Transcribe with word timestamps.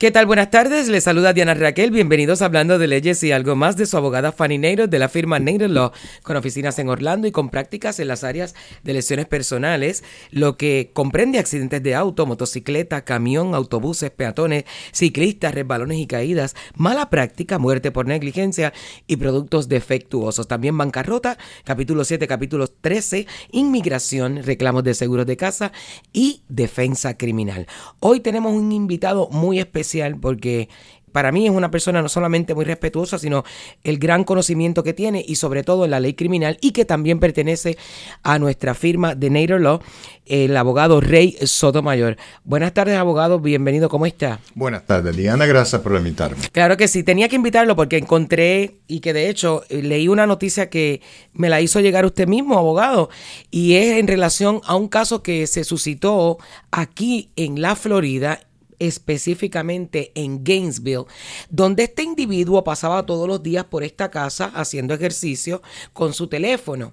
¿Qué 0.00 0.10
tal? 0.10 0.24
Buenas 0.24 0.50
tardes. 0.50 0.88
Les 0.88 1.04
saluda 1.04 1.34
Diana 1.34 1.52
Raquel. 1.52 1.90
Bienvenidos 1.90 2.40
a 2.40 2.46
Hablando 2.46 2.78
de 2.78 2.86
Leyes 2.86 3.22
y 3.22 3.32
algo 3.32 3.54
más 3.54 3.76
de 3.76 3.84
su 3.84 3.98
abogada 3.98 4.32
Fanny 4.32 4.56
Nader 4.56 4.88
de 4.88 4.98
la 4.98 5.10
firma 5.10 5.38
Nader 5.38 5.68
Law, 5.68 5.92
con 6.22 6.38
oficinas 6.38 6.78
en 6.78 6.88
Orlando 6.88 7.26
y 7.26 7.32
con 7.32 7.50
prácticas 7.50 8.00
en 8.00 8.08
las 8.08 8.24
áreas 8.24 8.54
de 8.82 8.94
lesiones 8.94 9.26
personales, 9.26 10.02
lo 10.30 10.56
que 10.56 10.90
comprende 10.94 11.38
accidentes 11.38 11.82
de 11.82 11.94
auto, 11.94 12.24
motocicleta, 12.24 13.04
camión, 13.04 13.54
autobuses, 13.54 14.10
peatones, 14.10 14.64
ciclistas, 14.90 15.54
resbalones 15.54 15.98
y 15.98 16.06
caídas, 16.06 16.56
mala 16.74 17.10
práctica, 17.10 17.58
muerte 17.58 17.90
por 17.90 18.06
negligencia 18.06 18.72
y 19.06 19.16
productos 19.16 19.68
defectuosos. 19.68 20.48
También 20.48 20.78
bancarrota, 20.78 21.36
capítulo 21.64 22.04
7, 22.04 22.26
capítulo 22.26 22.68
13, 22.68 23.26
inmigración, 23.50 24.44
reclamos 24.44 24.82
de 24.82 24.94
seguros 24.94 25.26
de 25.26 25.36
casa 25.36 25.72
y 26.10 26.40
defensa 26.48 27.18
criminal. 27.18 27.66
Hoy 27.98 28.20
tenemos 28.20 28.54
un 28.54 28.72
invitado 28.72 29.28
muy 29.30 29.58
especial 29.58 29.89
porque 30.20 30.68
para 31.12 31.32
mí 31.32 31.46
es 31.46 31.52
una 31.52 31.70
persona 31.70 32.02
no 32.02 32.08
solamente 32.08 32.54
muy 32.54 32.64
respetuosa, 32.64 33.18
sino 33.18 33.44
el 33.84 33.98
gran 33.98 34.24
conocimiento 34.24 34.82
que 34.82 34.92
tiene 34.92 35.24
y 35.26 35.36
sobre 35.36 35.62
todo 35.62 35.84
en 35.84 35.90
la 35.90 36.00
ley 36.00 36.14
criminal 36.14 36.58
y 36.60 36.70
que 36.72 36.84
también 36.84 37.18
pertenece 37.18 37.76
a 38.22 38.38
nuestra 38.38 38.74
firma 38.74 39.14
de 39.14 39.30
Nader 39.30 39.60
Law, 39.60 39.80
el 40.26 40.56
abogado 40.56 41.00
Rey 41.00 41.36
Sotomayor. 41.42 42.16
Buenas 42.44 42.72
tardes, 42.72 42.96
abogado, 42.96 43.40
bienvenido, 43.40 43.88
¿cómo 43.88 44.06
está? 44.06 44.40
Buenas 44.54 44.86
tardes, 44.86 45.16
Diana, 45.16 45.46
gracias 45.46 45.82
por 45.82 45.96
invitarme. 45.96 46.38
Claro 46.52 46.76
que 46.76 46.86
sí, 46.86 47.02
tenía 47.02 47.28
que 47.28 47.36
invitarlo 47.36 47.74
porque 47.74 47.98
encontré 47.98 48.76
y 48.86 49.00
que 49.00 49.12
de 49.12 49.28
hecho 49.28 49.64
eh, 49.68 49.82
leí 49.82 50.08
una 50.08 50.26
noticia 50.26 50.70
que 50.70 51.00
me 51.32 51.48
la 51.48 51.60
hizo 51.60 51.80
llegar 51.80 52.04
usted 52.04 52.28
mismo, 52.28 52.58
abogado, 52.58 53.10
y 53.50 53.74
es 53.74 53.98
en 53.98 54.06
relación 54.06 54.60
a 54.64 54.76
un 54.76 54.88
caso 54.88 55.22
que 55.22 55.46
se 55.46 55.64
suscitó 55.64 56.38
aquí 56.70 57.30
en 57.34 57.60
la 57.60 57.74
Florida 57.74 58.40
específicamente 58.80 60.10
en 60.16 60.42
Gainesville, 60.42 61.04
donde 61.48 61.84
este 61.84 62.02
individuo 62.02 62.64
pasaba 62.64 63.06
todos 63.06 63.28
los 63.28 63.42
días 63.42 63.66
por 63.66 63.84
esta 63.84 64.10
casa 64.10 64.50
haciendo 64.54 64.94
ejercicio 64.94 65.62
con 65.92 66.12
su 66.12 66.26
teléfono. 66.26 66.92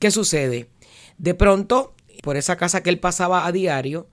¿Qué 0.00 0.10
sucede? 0.10 0.70
De 1.18 1.34
pronto, 1.34 1.94
por 2.22 2.36
esa 2.36 2.56
casa 2.56 2.82
que 2.82 2.90
él 2.90 2.98
pasaba 2.98 3.46
a 3.46 3.52
diario, 3.52 4.08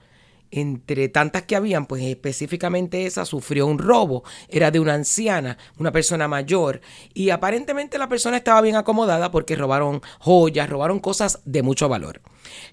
entre 0.51 1.09
tantas 1.09 1.43
que 1.43 1.55
habían, 1.55 1.85
pues 1.85 2.03
específicamente 2.03 3.05
esa 3.05 3.25
sufrió 3.25 3.67
un 3.67 3.79
robo. 3.79 4.23
Era 4.47 4.71
de 4.71 4.79
una 4.79 4.93
anciana, 4.93 5.57
una 5.77 5.91
persona 5.91 6.27
mayor. 6.27 6.81
Y 7.13 7.29
aparentemente 7.29 7.97
la 7.97 8.07
persona 8.07 8.37
estaba 8.37 8.61
bien 8.61 8.75
acomodada 8.75 9.31
porque 9.31 9.55
robaron 9.55 10.01
joyas, 10.19 10.69
robaron 10.69 10.99
cosas 10.99 11.41
de 11.45 11.61
mucho 11.61 11.89
valor. 11.89 12.21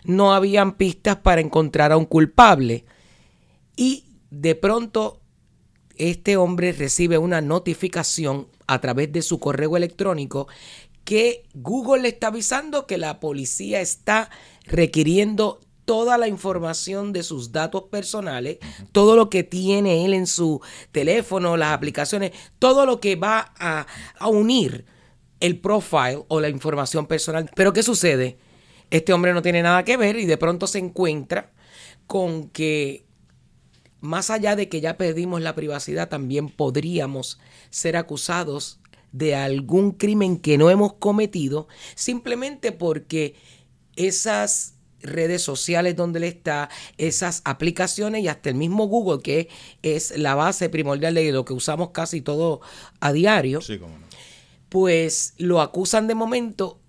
No 0.04 0.34
habían 0.34 0.72
pistas 0.72 1.16
para 1.16 1.40
encontrar 1.40 1.92
a 1.92 1.96
un 1.96 2.04
culpable. 2.04 2.84
Y 3.74 4.04
de 4.32 4.54
pronto 4.54 5.20
este 5.96 6.38
hombre 6.38 6.72
recibe 6.72 7.18
una 7.18 7.42
notificación 7.42 8.48
a 8.66 8.80
través 8.80 9.12
de 9.12 9.20
su 9.20 9.38
correo 9.38 9.76
electrónico 9.76 10.48
que 11.04 11.44
Google 11.52 12.02
le 12.02 12.08
está 12.08 12.28
avisando 12.28 12.86
que 12.86 12.96
la 12.96 13.20
policía 13.20 13.82
está 13.82 14.30
requiriendo 14.64 15.60
toda 15.84 16.16
la 16.16 16.28
información 16.28 17.12
de 17.12 17.24
sus 17.24 17.52
datos 17.52 17.84
personales, 17.90 18.58
todo 18.92 19.16
lo 19.16 19.28
que 19.28 19.42
tiene 19.42 20.06
él 20.06 20.14
en 20.14 20.26
su 20.26 20.62
teléfono, 20.92 21.58
las 21.58 21.74
aplicaciones, 21.74 22.32
todo 22.58 22.86
lo 22.86 23.00
que 23.00 23.16
va 23.16 23.52
a, 23.58 23.86
a 24.18 24.28
unir 24.28 24.86
el 25.40 25.58
profile 25.60 26.24
o 26.28 26.40
la 26.40 26.48
información 26.48 27.06
personal. 27.06 27.50
Pero 27.54 27.74
¿qué 27.74 27.82
sucede? 27.82 28.38
Este 28.90 29.12
hombre 29.12 29.34
no 29.34 29.42
tiene 29.42 29.62
nada 29.62 29.84
que 29.84 29.98
ver 29.98 30.16
y 30.16 30.24
de 30.24 30.38
pronto 30.38 30.66
se 30.66 30.78
encuentra 30.78 31.52
con 32.06 32.48
que 32.48 33.04
más 34.02 34.30
allá 34.30 34.56
de 34.56 34.68
que 34.68 34.80
ya 34.80 34.98
pedimos 34.98 35.40
la 35.40 35.54
privacidad, 35.54 36.08
también 36.08 36.48
podríamos 36.48 37.38
ser 37.70 37.96
acusados 37.96 38.80
de 39.12 39.36
algún 39.36 39.92
crimen 39.92 40.38
que 40.38 40.58
no 40.58 40.70
hemos 40.70 40.94
cometido 40.94 41.68
simplemente 41.94 42.72
porque 42.72 43.36
esas 43.94 44.74
redes 45.02 45.42
sociales 45.42 45.94
donde 45.94 46.18
él 46.18 46.24
está, 46.24 46.68
esas 46.98 47.42
aplicaciones 47.44 48.22
y 48.22 48.28
hasta 48.28 48.50
el 48.50 48.56
mismo 48.56 48.86
Google, 48.86 49.22
que 49.22 49.48
es 49.82 50.16
la 50.18 50.34
base 50.34 50.68
primordial 50.68 51.14
de 51.14 51.30
lo 51.30 51.44
que 51.44 51.52
usamos 51.52 51.90
casi 51.90 52.20
todo 52.20 52.60
a 53.00 53.12
diario, 53.12 53.60
pues 54.68 55.34
lo 55.38 55.60
acusan 55.60 56.08
de 56.08 56.14
momento 56.16 56.80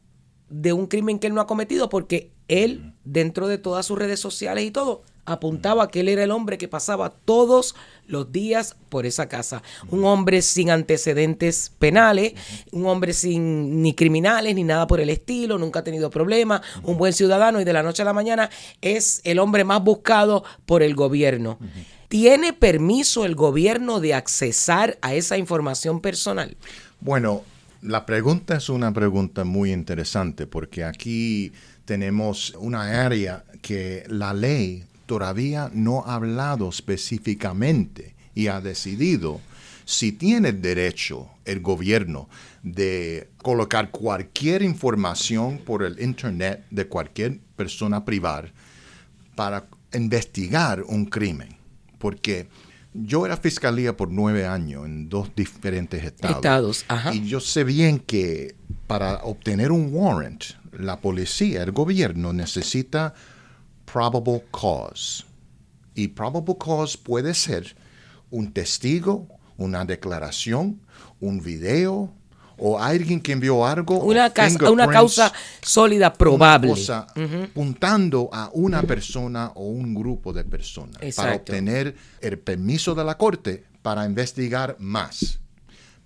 de 0.50 0.74
un 0.74 0.88
crimen 0.88 1.20
que 1.20 1.28
él 1.28 1.36
no 1.36 1.42
ha 1.42 1.48
cometido 1.48 1.90
porque 1.90 2.32
él, 2.48 2.96
dentro 3.04 3.48
de 3.48 3.60
todas 3.60 3.86
sus 3.86 4.00
redes 4.00 4.20
sociales 4.20 4.64
y 4.64 4.72
todo, 4.72 5.04
apuntaba 5.26 5.90
que 5.90 6.02
él 6.02 6.10
era 6.10 6.24
el 6.24 6.32
hombre 6.32 6.58
que 6.58 6.68
pasaba 6.68 7.10
todos 7.10 7.76
los 8.08 8.32
días 8.32 8.76
por 8.90 9.06
esa 9.06 9.28
casa. 9.30 9.64
Un 9.90 10.04
hombre 10.06 10.42
sin 10.42 10.70
antecedentes 10.70 11.72
penales, 11.80 12.34
un 12.72 12.86
hombre 12.86 13.14
sin 13.14 13.82
ni 13.82 13.94
criminales 13.94 14.56
ni 14.56 14.64
nada 14.64 14.88
por 14.88 15.00
el 15.00 15.10
estilo, 15.10 15.58
nunca 15.58 15.80
ha 15.80 15.84
tenido 15.84 16.10
problemas, 16.10 16.62
un 16.84 16.98
buen 16.98 17.14
ciudadano 17.14 17.62
y 17.62 17.64
de 17.64 17.74
la 17.74 17.84
noche 17.84 18.02
a 18.02 18.06
la 18.06 18.14
mañana 18.14 18.50
es 18.82 19.22
el 19.24 19.40
hombre 19.40 19.64
más 19.64 19.84
buscado 19.84 20.44
por 20.66 20.84
el 20.84 20.96
gobierno. 20.96 21.58
¿Tiene 22.10 22.54
permiso 22.54 23.26
el 23.26 23.36
gobierno 23.36 24.00
de 24.00 24.14
accesar 24.14 24.98
a 25.02 25.16
esa 25.16 25.38
información 25.38 26.00
personal? 26.00 26.56
Bueno, 27.00 27.44
la 27.82 28.06
pregunta 28.06 28.58
es 28.58 28.70
una 28.70 28.94
pregunta 28.94 29.44
muy 29.44 29.72
interesante 29.74 30.46
porque 30.46 30.84
aquí 30.84 31.52
tenemos 31.86 32.54
una 32.60 33.04
área 33.04 33.44
que 33.62 34.06
la 34.08 34.34
ley 34.34 34.86
todavía 35.06 35.70
no 35.74 36.04
ha 36.06 36.16
hablado 36.16 36.70
específicamente 36.70 38.16
y 38.36 38.48
ha 38.48 38.62
decidido 38.62 39.42
si 39.86 40.12
tiene 40.12 40.54
derecho 40.54 41.30
el 41.46 41.60
gobierno 41.60 42.30
de 42.62 43.30
colocar 43.38 43.92
cualquier 43.92 44.62
información 44.62 45.60
por 45.60 45.84
el 45.84 46.02
Internet 46.02 46.66
de 46.70 46.88
cualquier 46.88 47.40
persona 47.56 48.06
privada 48.06 48.50
para 49.36 49.68
investigar 49.94 50.84
un 50.84 51.06
crimen. 51.06 51.58
Porque 52.00 52.48
yo 52.94 53.26
era 53.26 53.38
fiscalía 53.38 53.98
por 53.98 54.10
nueve 54.10 54.46
años 54.46 54.86
en 54.86 55.10
dos 55.10 55.30
diferentes 55.36 56.04
estados. 56.04 56.86
Y 57.14 57.26
yo 57.28 57.40
sé 57.40 57.64
bien 57.64 58.00
que 58.00 58.56
para 58.88 59.24
obtener 59.24 59.72
un 59.72 59.90
warrant, 59.92 60.44
la 60.72 61.00
policía, 61.00 61.64
el 61.64 61.72
gobierno 61.72 62.34
necesita 62.34 63.14
probable 63.94 64.44
cause. 64.52 65.24
Y 65.94 66.08
probable 66.08 66.56
cause 66.58 66.98
puede 66.98 67.36
ser 67.36 67.76
un 68.32 68.52
testigo, 68.52 69.28
una 69.58 69.86
declaración, 69.86 70.82
un 71.20 71.40
video 71.40 72.12
o 72.58 72.80
alguien 72.80 73.22
que 73.22 73.34
envió 73.34 73.66
algo. 73.66 74.00
Una, 74.00 74.34
una 74.70 74.88
causa 74.88 75.32
sólida 75.62 76.12
probable. 76.12 76.70
cosa, 76.70 77.08
apuntando 77.16 78.30
a 78.34 78.50
una 78.54 78.82
persona 78.82 79.52
o 79.54 79.66
un 79.66 79.94
grupo 79.94 80.34
de 80.34 80.44
personas 80.44 81.16
para 81.16 81.36
obtener 81.36 81.96
el 82.20 82.40
permiso 82.40 82.96
de 82.96 83.04
la 83.04 83.16
corte 83.18 83.64
para 83.84 84.06
investigar 84.06 84.76
más. 84.80 85.40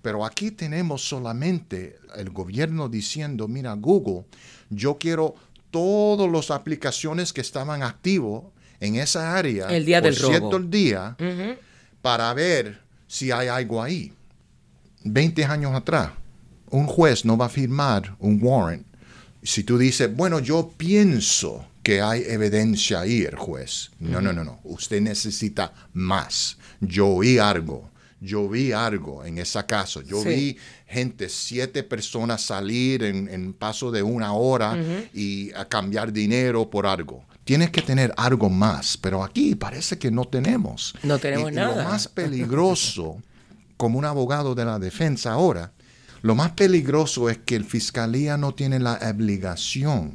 Pero 0.02 0.24
aquí 0.24 0.50
tenemos 0.50 1.08
solamente 1.08 1.96
el 2.16 2.30
gobierno 2.30 2.88
diciendo, 2.88 3.48
mira 3.48 3.72
Google, 3.74 4.26
yo 4.70 4.96
quiero 4.96 5.34
todas 5.78 6.30
las 6.30 6.50
aplicaciones 6.50 7.32
que 7.32 7.40
estaban 7.40 7.82
activos 7.82 8.44
en 8.80 8.96
esa 8.96 9.36
área 9.36 9.68
el 9.68 9.84
día 9.84 10.00
del 10.00 10.16
cierto 10.16 10.58
día 10.58 11.16
para 12.02 12.32
ver 12.34 12.80
si 13.06 13.30
hay 13.30 13.48
algo 13.48 13.82
ahí. 13.82 14.12
20 15.04 15.44
años 15.44 15.74
atrás, 15.74 16.10
un 16.70 16.86
juez 16.86 17.24
no 17.24 17.36
va 17.36 17.46
a 17.46 17.48
firmar 17.48 18.16
un 18.18 18.38
warrant 18.42 18.88
si 19.42 19.62
tú 19.64 19.78
dices, 19.78 20.14
bueno, 20.14 20.40
yo 20.40 20.72
pienso 20.76 21.64
que 21.82 22.02
hay 22.02 22.22
evidencia 22.26 23.00
ahí, 23.00 23.22
el 23.22 23.36
juez. 23.36 23.90
No, 24.00 24.20
no, 24.20 24.32
no, 24.32 24.44
no. 24.44 24.60
Usted 24.64 25.00
necesita 25.00 25.72
más. 25.94 26.58
Yo 26.80 27.06
oí 27.06 27.38
algo 27.38 27.90
yo 28.20 28.48
vi 28.48 28.72
algo 28.72 29.24
en 29.24 29.38
esa 29.38 29.66
casa. 29.66 30.00
Yo 30.04 30.22
vi 30.22 30.56
gente, 30.86 31.28
siete 31.28 31.82
personas 31.82 32.42
salir 32.42 33.04
en, 33.04 33.52
paso 33.52 33.90
de 33.90 34.02
una 34.02 34.32
hora 34.32 34.76
y 35.14 35.52
a 35.52 35.64
cambiar 35.66 36.12
dinero 36.12 36.68
por 36.68 36.86
algo. 36.86 37.24
Tienes 37.44 37.70
que 37.70 37.80
tener 37.80 38.12
algo 38.16 38.50
más, 38.50 38.96
pero 38.98 39.24
aquí 39.24 39.54
parece 39.54 39.98
que 39.98 40.10
no 40.10 40.24
tenemos. 40.26 40.94
No 41.02 41.18
tenemos 41.18 41.50
nada. 41.50 41.76
Lo 41.76 41.88
más 41.88 42.06
peligroso, 42.06 43.22
como 43.76 43.98
un 43.98 44.04
abogado 44.04 44.54
de 44.54 44.64
la 44.64 44.78
defensa 44.78 45.32
ahora, 45.32 45.72
lo 46.20 46.34
más 46.34 46.50
peligroso 46.52 47.30
es 47.30 47.38
que 47.38 47.56
el 47.56 47.64
fiscalía 47.64 48.36
no 48.36 48.52
tiene 48.52 48.80
la 48.80 48.98
obligación 49.10 50.12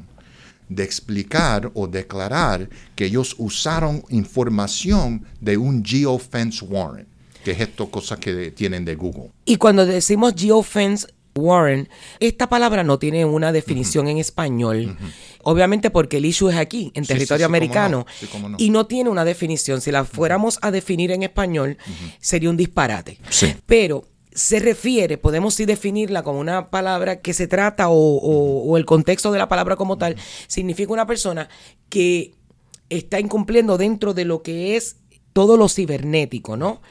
de 0.69 0.83
explicar 0.83 1.71
o 1.73 1.87
declarar 1.87 2.69
que 2.95 3.05
ellos 3.05 3.35
usaron 3.37 4.03
información 4.09 5.25
de 5.39 5.57
un 5.57 5.83
geofence 5.83 6.63
warrant 6.65 7.07
que 7.43 7.51
es 7.51 7.59
esto, 7.59 7.89
cosas 7.89 8.19
que 8.19 8.51
tienen 8.51 8.85
de 8.85 8.95
Google. 8.95 9.31
Y 9.45 9.57
cuando 9.57 9.85
decimos 9.85 10.33
geofence, 10.35 11.07
Warren, 11.35 11.89
esta 12.19 12.47
palabra 12.47 12.83
no 12.83 12.99
tiene 12.99 13.25
una 13.25 13.51
definición 13.51 14.07
en 14.07 14.17
español. 14.17 14.97
Obviamente 15.43 15.89
porque 15.89 16.17
el 16.17 16.25
issue 16.25 16.49
es 16.49 16.57
aquí, 16.57 16.91
en 16.93 17.05
territorio 17.05 17.45
americano, 17.45 18.05
y 18.57 18.69
no 18.69 18.85
tiene 18.85 19.09
una 19.09 19.25
definición. 19.25 19.81
Si 19.81 19.91
la 19.91 20.05
fuéramos 20.05 20.59
a 20.61 20.71
definir 20.71 21.11
en 21.11 21.23
español, 21.23 21.77
sería 22.19 22.49
un 22.49 22.57
disparate. 22.57 23.17
Pero 23.65 24.05
se 24.31 24.59
refiere, 24.59 25.17
podemos 25.17 25.53
sí 25.53 25.65
definirla 25.65 26.23
como 26.23 26.39
una 26.39 26.69
palabra 26.69 27.21
que 27.21 27.33
se 27.33 27.47
trata 27.47 27.87
o, 27.89 28.77
el 28.77 28.85
contexto 28.85 29.31
de 29.31 29.39
la 29.39 29.47
palabra 29.47 29.75
como 29.75 29.97
tal, 29.97 30.15
significa 30.47 30.93
una 30.93 31.05
persona 31.05 31.49
que 31.89 32.33
está 32.89 33.19
incumpliendo 33.19 33.77
dentro 33.77 34.13
de 34.13 34.25
lo 34.25 34.41
que 34.41 34.75
es 34.75 34.97
todo 35.33 35.57
lo 35.57 35.67
cibernético, 35.67 36.57
¿no? 36.57 36.81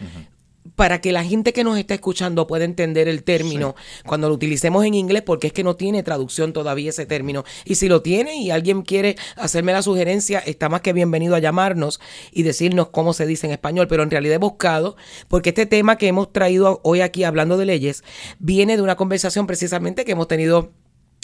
Para 0.76 1.00
que 1.00 1.12
la 1.12 1.24
gente 1.24 1.52
que 1.52 1.64
nos 1.64 1.78
está 1.78 1.94
escuchando 1.94 2.46
pueda 2.46 2.64
entender 2.64 3.08
el 3.08 3.22
término 3.22 3.74
cuando 4.06 4.28
lo 4.28 4.34
utilicemos 4.34 4.84
en 4.84 4.94
inglés, 4.94 5.22
porque 5.22 5.48
es 5.48 5.52
que 5.52 5.64
no 5.64 5.76
tiene 5.76 6.02
traducción 6.02 6.52
todavía 6.52 6.90
ese 6.90 7.06
término. 7.06 7.44
Y 7.64 7.76
si 7.76 7.88
lo 7.88 8.02
tiene 8.02 8.36
y 8.36 8.50
alguien 8.50 8.82
quiere 8.82 9.16
hacerme 9.36 9.72
la 9.72 9.82
sugerencia, 9.82 10.38
está 10.38 10.68
más 10.68 10.80
que 10.80 10.92
bienvenido 10.92 11.34
a 11.34 11.38
llamarnos 11.38 12.00
y 12.32 12.42
decirnos 12.42 12.88
cómo 12.88 13.12
se 13.12 13.26
dice 13.26 13.46
en 13.46 13.52
español. 13.52 13.86
Pero 13.88 14.02
en 14.02 14.10
realidad 14.10 14.36
he 14.36 14.38
buscado, 14.38 14.96
porque 15.28 15.50
este 15.50 15.66
tema 15.66 15.96
que 15.96 16.08
hemos 16.08 16.32
traído 16.32 16.80
hoy 16.84 17.00
aquí 17.00 17.24
hablando 17.24 17.56
de 17.56 17.66
leyes, 17.66 18.04
viene 18.38 18.76
de 18.76 18.82
una 18.82 18.96
conversación 18.96 19.46
precisamente 19.46 20.04
que 20.04 20.12
hemos 20.12 20.28
tenido 20.28 20.72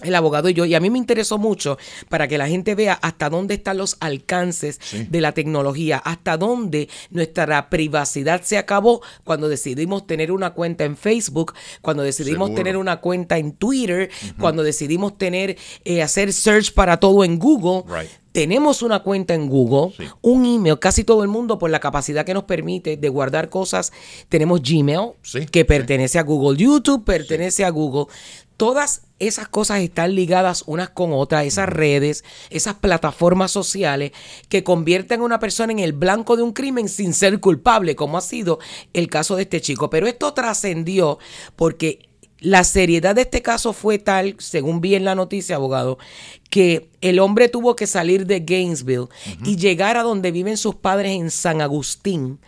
el 0.02 0.14
abogado 0.14 0.48
y 0.48 0.54
yo, 0.54 0.64
y 0.64 0.74
a 0.74 0.80
mí 0.80 0.90
me 0.90 0.98
interesó 0.98 1.38
mucho 1.38 1.76
para 2.08 2.28
que 2.28 2.38
la 2.38 2.46
gente 2.46 2.74
vea 2.76 2.92
hasta 2.94 3.28
dónde 3.28 3.54
están 3.54 3.78
los 3.78 3.96
alcances 4.00 4.78
de 4.92 5.20
la 5.20 5.32
tecnología, 5.32 5.98
hasta 5.98 6.36
dónde 6.36 6.88
nuestra 7.10 7.68
privacidad 7.68 8.42
se 8.42 8.58
acabó 8.58 9.02
cuando 9.24 9.48
decidimos 9.48 10.06
tener 10.06 10.30
una 10.30 10.50
cuenta 10.50 10.84
en 10.84 10.96
Facebook, 10.96 11.54
cuando 11.82 12.04
decidimos 12.04 12.54
tener 12.54 12.76
una 12.76 12.98
cuenta 12.98 13.38
en 13.38 13.52
Twitter, 13.52 14.10
cuando 14.38 14.62
decidimos 14.62 15.18
tener, 15.18 15.56
eh, 15.84 16.02
hacer 16.02 16.32
search 16.32 16.74
para 16.74 16.98
todo 16.98 17.24
en 17.24 17.38
Google. 17.38 17.82
Tenemos 18.32 18.82
una 18.82 19.02
cuenta 19.02 19.34
en 19.34 19.48
Google, 19.48 19.94
un 20.20 20.44
email, 20.44 20.78
casi 20.78 21.02
todo 21.02 21.22
el 21.22 21.28
mundo 21.28 21.58
por 21.58 21.70
la 21.70 21.80
capacidad 21.80 22.26
que 22.26 22.34
nos 22.34 22.44
permite 22.44 22.96
de 22.96 23.08
guardar 23.08 23.48
cosas. 23.48 23.92
Tenemos 24.28 24.62
Gmail, 24.62 25.12
que 25.50 25.64
pertenece 25.64 26.18
a 26.18 26.22
Google, 26.22 26.58
YouTube 26.58 27.04
pertenece 27.04 27.64
a 27.64 27.70
Google. 27.70 28.06
Todas 28.56 29.02
esas 29.18 29.48
cosas 29.48 29.80
están 29.80 30.14
ligadas 30.14 30.64
unas 30.66 30.90
con 30.90 31.12
otras, 31.12 31.46
esas 31.46 31.68
redes, 31.68 32.24
esas 32.50 32.74
plataformas 32.74 33.50
sociales 33.50 34.12
que 34.48 34.64
convierten 34.64 35.20
a 35.20 35.24
una 35.24 35.38
persona 35.38 35.72
en 35.72 35.78
el 35.78 35.92
blanco 35.92 36.36
de 36.36 36.42
un 36.42 36.52
crimen 36.52 36.88
sin 36.88 37.14
ser 37.14 37.40
culpable, 37.40 37.96
como 37.96 38.18
ha 38.18 38.20
sido 38.20 38.58
el 38.92 39.08
caso 39.08 39.36
de 39.36 39.42
este 39.42 39.60
chico. 39.60 39.90
Pero 39.90 40.06
esto 40.06 40.34
trascendió 40.34 41.18
porque 41.56 42.07
la 42.40 42.64
seriedad 42.64 43.14
de 43.14 43.22
este 43.22 43.42
caso 43.42 43.72
fue 43.72 43.98
tal, 43.98 44.36
según 44.38 44.80
vi 44.80 44.94
en 44.94 45.04
la 45.04 45.14
noticia, 45.14 45.56
abogado, 45.56 45.98
que 46.50 46.90
el 47.00 47.18
hombre 47.18 47.48
tuvo 47.48 47.76
que 47.76 47.86
salir 47.86 48.26
de 48.26 48.40
Gainesville 48.40 49.08
y 49.44 49.56
llegar 49.56 49.96
a 49.96 50.02
donde 50.02 50.30
viven 50.30 50.56
sus 50.56 50.76
padres 50.76 51.12
en 51.12 51.30
San 51.30 51.60
Agustín 51.60 52.38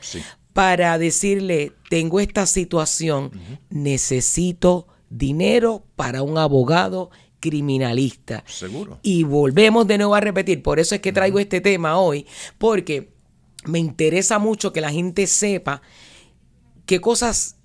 para 0.53 0.99
decirle, 0.99 1.73
tengo 1.89 2.21
esta 2.21 2.47
situación, 2.47 3.33
necesito 3.69 4.87
dinero 5.09 5.85
para 5.97 6.23
un 6.23 6.39
abogado 6.39 7.11
criminalista. 7.41 8.45
Seguro. 8.47 9.01
Y 9.03 9.25
volvemos 9.25 9.87
de 9.87 9.99
nuevo 9.99 10.15
a 10.15 10.21
repetir, 10.21 10.63
por 10.63 10.79
eso 10.79 10.95
es 10.95 11.01
que 11.01 11.13
traigo 11.13 11.39
este 11.39 11.61
tema 11.61 11.99
hoy, 11.99 12.27
porque 12.59 13.13
me 13.65 13.79
interesa 13.79 14.39
mucho 14.39 14.73
que 14.73 14.81
la 14.81 14.91
gente 14.91 15.27
sepa 15.27 15.83
qué 16.87 17.01
cosas, 17.01 17.57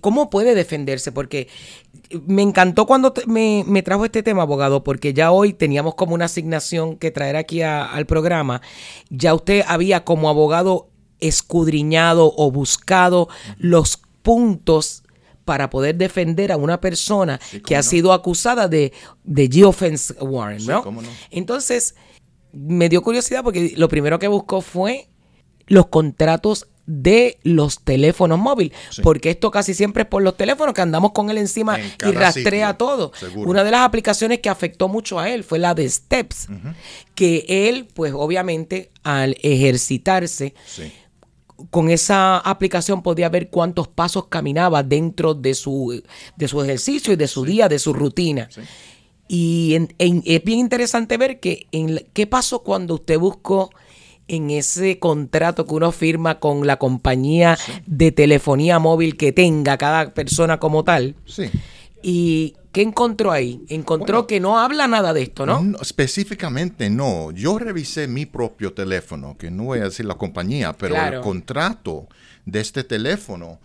cómo 0.00 0.30
puede 0.30 0.54
defenderse, 0.54 1.12
porque 1.12 1.48
me 2.26 2.42
encantó 2.42 2.86
cuando 2.86 3.12
me, 3.26 3.82
trajo 3.82 4.04
este 4.04 4.22
tema, 4.22 4.42
abogado, 4.42 4.84
porque 4.84 5.14
ya 5.14 5.32
hoy 5.32 5.52
teníamos 5.52 5.94
como 5.94 6.14
una 6.14 6.26
asignación 6.26 6.96
que 6.96 7.10
traer 7.10 7.36
aquí 7.36 7.62
al 7.62 8.06
programa, 8.06 8.62
ya 9.10 9.34
usted 9.34 9.64
había 9.66 10.04
como 10.04 10.28
abogado 10.28 10.90
escudriñado 11.20 12.32
o 12.36 12.50
buscado 12.50 13.28
los 13.56 14.00
puntos 14.22 15.04
para 15.44 15.70
poder 15.70 15.96
defender 15.96 16.52
a 16.52 16.56
una 16.56 16.80
persona 16.80 17.40
que 17.66 17.76
ha 17.76 17.82
sido 17.82 18.12
acusada 18.12 18.68
de, 18.68 18.92
de 19.24 19.48
geofence 19.48 20.14
warrant, 20.20 20.62
¿no? 20.62 20.84
Entonces, 21.30 21.94
me 22.52 22.88
dio 22.88 23.02
curiosidad 23.02 23.42
porque 23.42 23.72
lo 23.76 23.88
primero 23.88 24.18
que 24.18 24.28
buscó 24.28 24.60
fue 24.60 25.08
los 25.66 25.86
contratos 25.86 26.68
de 26.86 27.38
los 27.42 27.80
teléfonos 27.80 28.38
móviles, 28.38 28.76
porque 29.02 29.30
esto 29.30 29.50
casi 29.50 29.72
siempre 29.74 30.02
es 30.02 30.08
por 30.08 30.22
los 30.22 30.36
teléfonos 30.36 30.74
que 30.74 30.80
andamos 30.80 31.12
con 31.12 31.30
él 31.30 31.38
encima 31.38 31.78
y 31.78 32.12
rastrea 32.12 32.76
todo. 32.76 33.12
Una 33.36 33.64
de 33.64 33.70
las 33.70 33.82
aplicaciones 33.82 34.40
que 34.40 34.48
afectó 34.48 34.88
mucho 34.88 35.18
a 35.18 35.30
él 35.30 35.44
fue 35.44 35.58
la 35.58 35.74
de 35.74 35.88
Steps, 35.88 36.48
que 37.14 37.44
él, 37.48 37.86
pues 37.94 38.12
obviamente, 38.14 38.90
al 39.02 39.36
ejercitarse, 39.42 40.54
con 41.70 41.90
esa 41.90 42.38
aplicación 42.38 43.02
podía 43.02 43.28
ver 43.28 43.48
cuántos 43.48 43.86
pasos 43.86 44.26
caminaba 44.26 44.82
dentro 44.82 45.34
de 45.34 45.54
su, 45.54 46.02
de 46.36 46.48
su 46.48 46.62
ejercicio 46.62 47.12
y 47.12 47.16
de 47.16 47.28
su 47.28 47.44
día, 47.44 47.68
de 47.68 47.78
su 47.78 47.92
rutina. 47.92 48.48
Y 49.28 49.78
es 49.98 50.44
bien 50.44 50.58
interesante 50.58 51.16
ver 51.16 51.40
que 51.40 51.66
en, 51.72 52.04
qué 52.12 52.26
pasó 52.26 52.62
cuando 52.62 52.94
usted 52.94 53.18
buscó 53.18 53.70
en 54.28 54.50
ese 54.50 54.98
contrato 54.98 55.66
que 55.66 55.74
uno 55.74 55.92
firma 55.92 56.38
con 56.38 56.66
la 56.66 56.78
compañía 56.78 57.58
de 57.86 58.12
telefonía 58.12 58.78
móvil 58.78 59.16
que 59.16 59.32
tenga 59.32 59.76
cada 59.78 60.14
persona 60.14 60.58
como 60.58 60.84
tal. 60.84 61.14
Sí. 61.26 61.50
Y 62.02 62.54
¿Qué 62.72 62.80
encontró 62.80 63.30
ahí? 63.30 63.62
Encontró 63.68 64.26
que 64.26 64.40
no 64.40 64.58
habla 64.58 64.88
nada 64.88 65.12
de 65.12 65.22
esto, 65.22 65.44
¿no? 65.44 65.78
Específicamente 65.82 66.88
no. 66.88 67.30
Yo 67.30 67.58
revisé 67.58 68.08
mi 68.08 68.24
propio 68.24 68.72
teléfono, 68.72 69.36
que 69.36 69.50
no 69.50 69.64
voy 69.64 69.80
a 69.80 69.84
decir 69.84 70.06
la 70.06 70.14
compañía, 70.14 70.72
pero 70.72 70.96
el 70.96 71.20
contrato 71.20 72.08
de 72.46 72.60
este 72.60 72.82
teléfono 72.82 73.60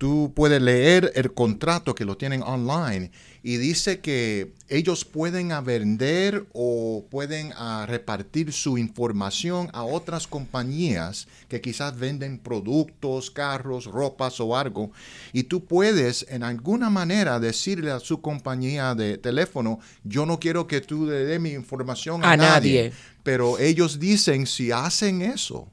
Tú 0.00 0.32
puedes 0.34 0.62
leer 0.62 1.12
el 1.14 1.34
contrato 1.34 1.94
que 1.94 2.06
lo 2.06 2.16
tienen 2.16 2.42
online 2.42 3.10
y 3.42 3.58
dice 3.58 4.00
que 4.00 4.54
ellos 4.70 5.04
pueden 5.04 5.50
vender 5.62 6.46
o 6.54 7.04
pueden 7.10 7.52
repartir 7.86 8.50
su 8.54 8.78
información 8.78 9.68
a 9.74 9.84
otras 9.84 10.26
compañías 10.26 11.28
que 11.48 11.60
quizás 11.60 11.98
venden 11.98 12.38
productos, 12.38 13.30
carros, 13.30 13.84
ropas 13.84 14.40
o 14.40 14.56
algo. 14.56 14.90
Y 15.34 15.42
tú 15.42 15.66
puedes 15.66 16.24
en 16.30 16.44
alguna 16.44 16.88
manera 16.88 17.38
decirle 17.38 17.90
a 17.90 18.00
su 18.00 18.22
compañía 18.22 18.94
de 18.94 19.18
teléfono, 19.18 19.80
yo 20.04 20.24
no 20.24 20.40
quiero 20.40 20.66
que 20.66 20.80
tú 20.80 21.04
le 21.04 21.26
dé 21.26 21.38
mi 21.38 21.50
información 21.50 22.24
a, 22.24 22.38
nadie. 22.38 22.94
Pero 23.22 23.58
ellos 23.58 24.00
dicen, 24.00 24.46
si 24.46 24.72
hacen 24.72 25.20
eso, 25.20 25.68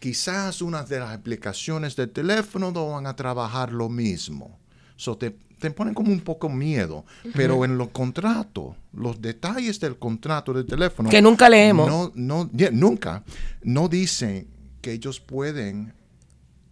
quizás 0.00 0.62
una 0.62 0.82
de 0.82 0.98
las 0.98 1.10
aplicaciones 1.10 1.94
del 1.94 2.10
teléfono 2.10 2.72
no 2.72 2.88
van 2.88 3.06
a 3.06 3.14
trabajar 3.14 3.70
lo 3.70 3.88
mismo. 3.88 4.58
So 4.96 5.16
te, 5.16 5.30
ponen 5.30 5.94
como 5.94 6.10
un 6.10 6.20
poco 6.20 6.48
miedo, 6.48 7.04
pero 7.34 7.64
en 7.64 7.78
los 7.78 7.88
contratos, 7.88 8.74
los 8.92 9.20
detalles 9.20 9.78
del 9.78 9.98
contrato 9.98 10.52
del 10.52 10.66
teléfono... 10.66 11.08
Que 11.08 11.22
nunca 11.22 11.48
leemos. 11.48 11.88
No, 11.88 12.12
no, 12.14 12.50
nunca. 12.72 13.22
No 13.62 13.88
dicen 13.88 14.48
que 14.80 14.92
ellos 14.92 15.20
pueden, 15.20 15.94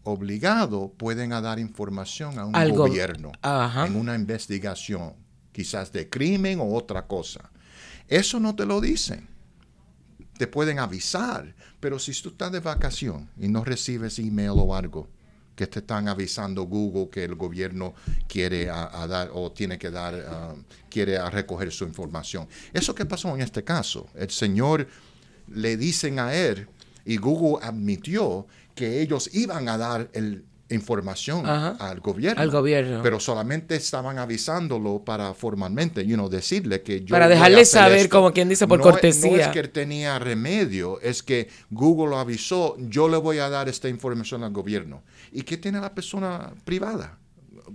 obligado, 0.03 0.93
pueden 0.97 1.31
dar 1.31 1.59
información 1.59 2.38
a 2.38 2.47
un 2.47 2.75
gobierno 2.75 3.33
en 3.43 3.97
una 3.97 4.14
investigación, 4.14 5.14
quizás 5.53 5.93
de 5.93 6.09
crimen 6.09 6.61
o 6.61 6.75
otra 6.75 7.07
cosa. 7.07 7.50
Eso 8.09 8.41
no 8.41 8.55
te 8.55 8.64
lo 8.64 8.81
dicen. 8.81 9.29
Te 10.38 10.47
pueden 10.47 10.79
avisar, 10.79 11.55
pero 11.81 11.99
si 11.99 12.13
tú 12.21 12.31
estás 12.31 12.53
de 12.53 12.61
vacación 12.61 13.29
y 13.39 13.49
no 13.49 13.65
recibes 13.65 14.19
email 14.19 14.53
o 14.55 14.75
algo 14.75 15.09
que 15.55 15.67
te 15.67 15.81
están 15.81 16.07
avisando 16.07 16.63
Google 16.63 17.09
que 17.11 17.25
el 17.25 17.35
gobierno 17.35 17.95
quiere 18.29 18.67
dar 18.67 19.31
o 19.35 19.51
tiene 19.51 19.77
que 19.77 19.91
dar, 19.91 20.15
ah, 20.29 20.55
quiere 20.89 21.19
recoger 21.31 21.73
su 21.73 21.85
información. 21.85 22.47
Eso 22.73 22.95
que 22.95 23.05
pasó 23.05 23.35
en 23.35 23.43
este 23.43 23.65
caso, 23.65 24.07
el 24.15 24.31
señor 24.31 24.87
le 25.49 25.77
dicen 25.77 26.21
a 26.21 26.33
él 26.33 26.69
y 27.05 27.17
Google 27.17 27.65
admitió 27.67 28.47
que 28.77 29.01
ellos 29.01 29.31
iban 29.35 29.69
a 29.69 29.77
dar 29.77 30.09
el, 30.13 30.45
información 30.71 31.47
al 31.47 32.01
gobierno. 32.01 32.43
Al 32.43 32.51
gobierno. 32.51 33.01
Pero 33.03 33.21
solamente 33.21 33.77
estaban 33.77 34.19
avisándolo 34.19 35.03
para 35.05 35.35
formalmente, 35.35 36.07
you 36.07 36.15
know, 36.15 36.29
decirle 36.29 36.83
que 36.83 37.01
yo. 37.01 37.09
Para 37.09 37.29
dejarle 37.29 37.65
saber, 37.65 38.09
como 38.09 38.33
quien 38.33 38.49
dice, 38.49 38.67
por 38.67 38.81
cortesía. 38.81 39.31
No 39.31 39.37
es 39.37 39.49
que 39.49 39.69
tenía 39.69 40.19
remedio, 40.19 41.01
es 41.01 41.23
que 41.23 41.49
Google 41.71 42.11
lo 42.11 42.19
avisó, 42.19 42.77
yo 42.79 43.09
le 43.09 43.17
voy 43.17 43.39
a 43.39 43.49
dar 43.49 43.69
esta 43.69 43.89
información 43.89 44.45
al 44.45 44.53
gobierno. 44.53 45.03
¿Y 45.33 45.43
qué 45.43 45.57
tiene 45.57 45.81
la 45.81 45.95
persona 45.95 46.53
privada? 46.65 47.19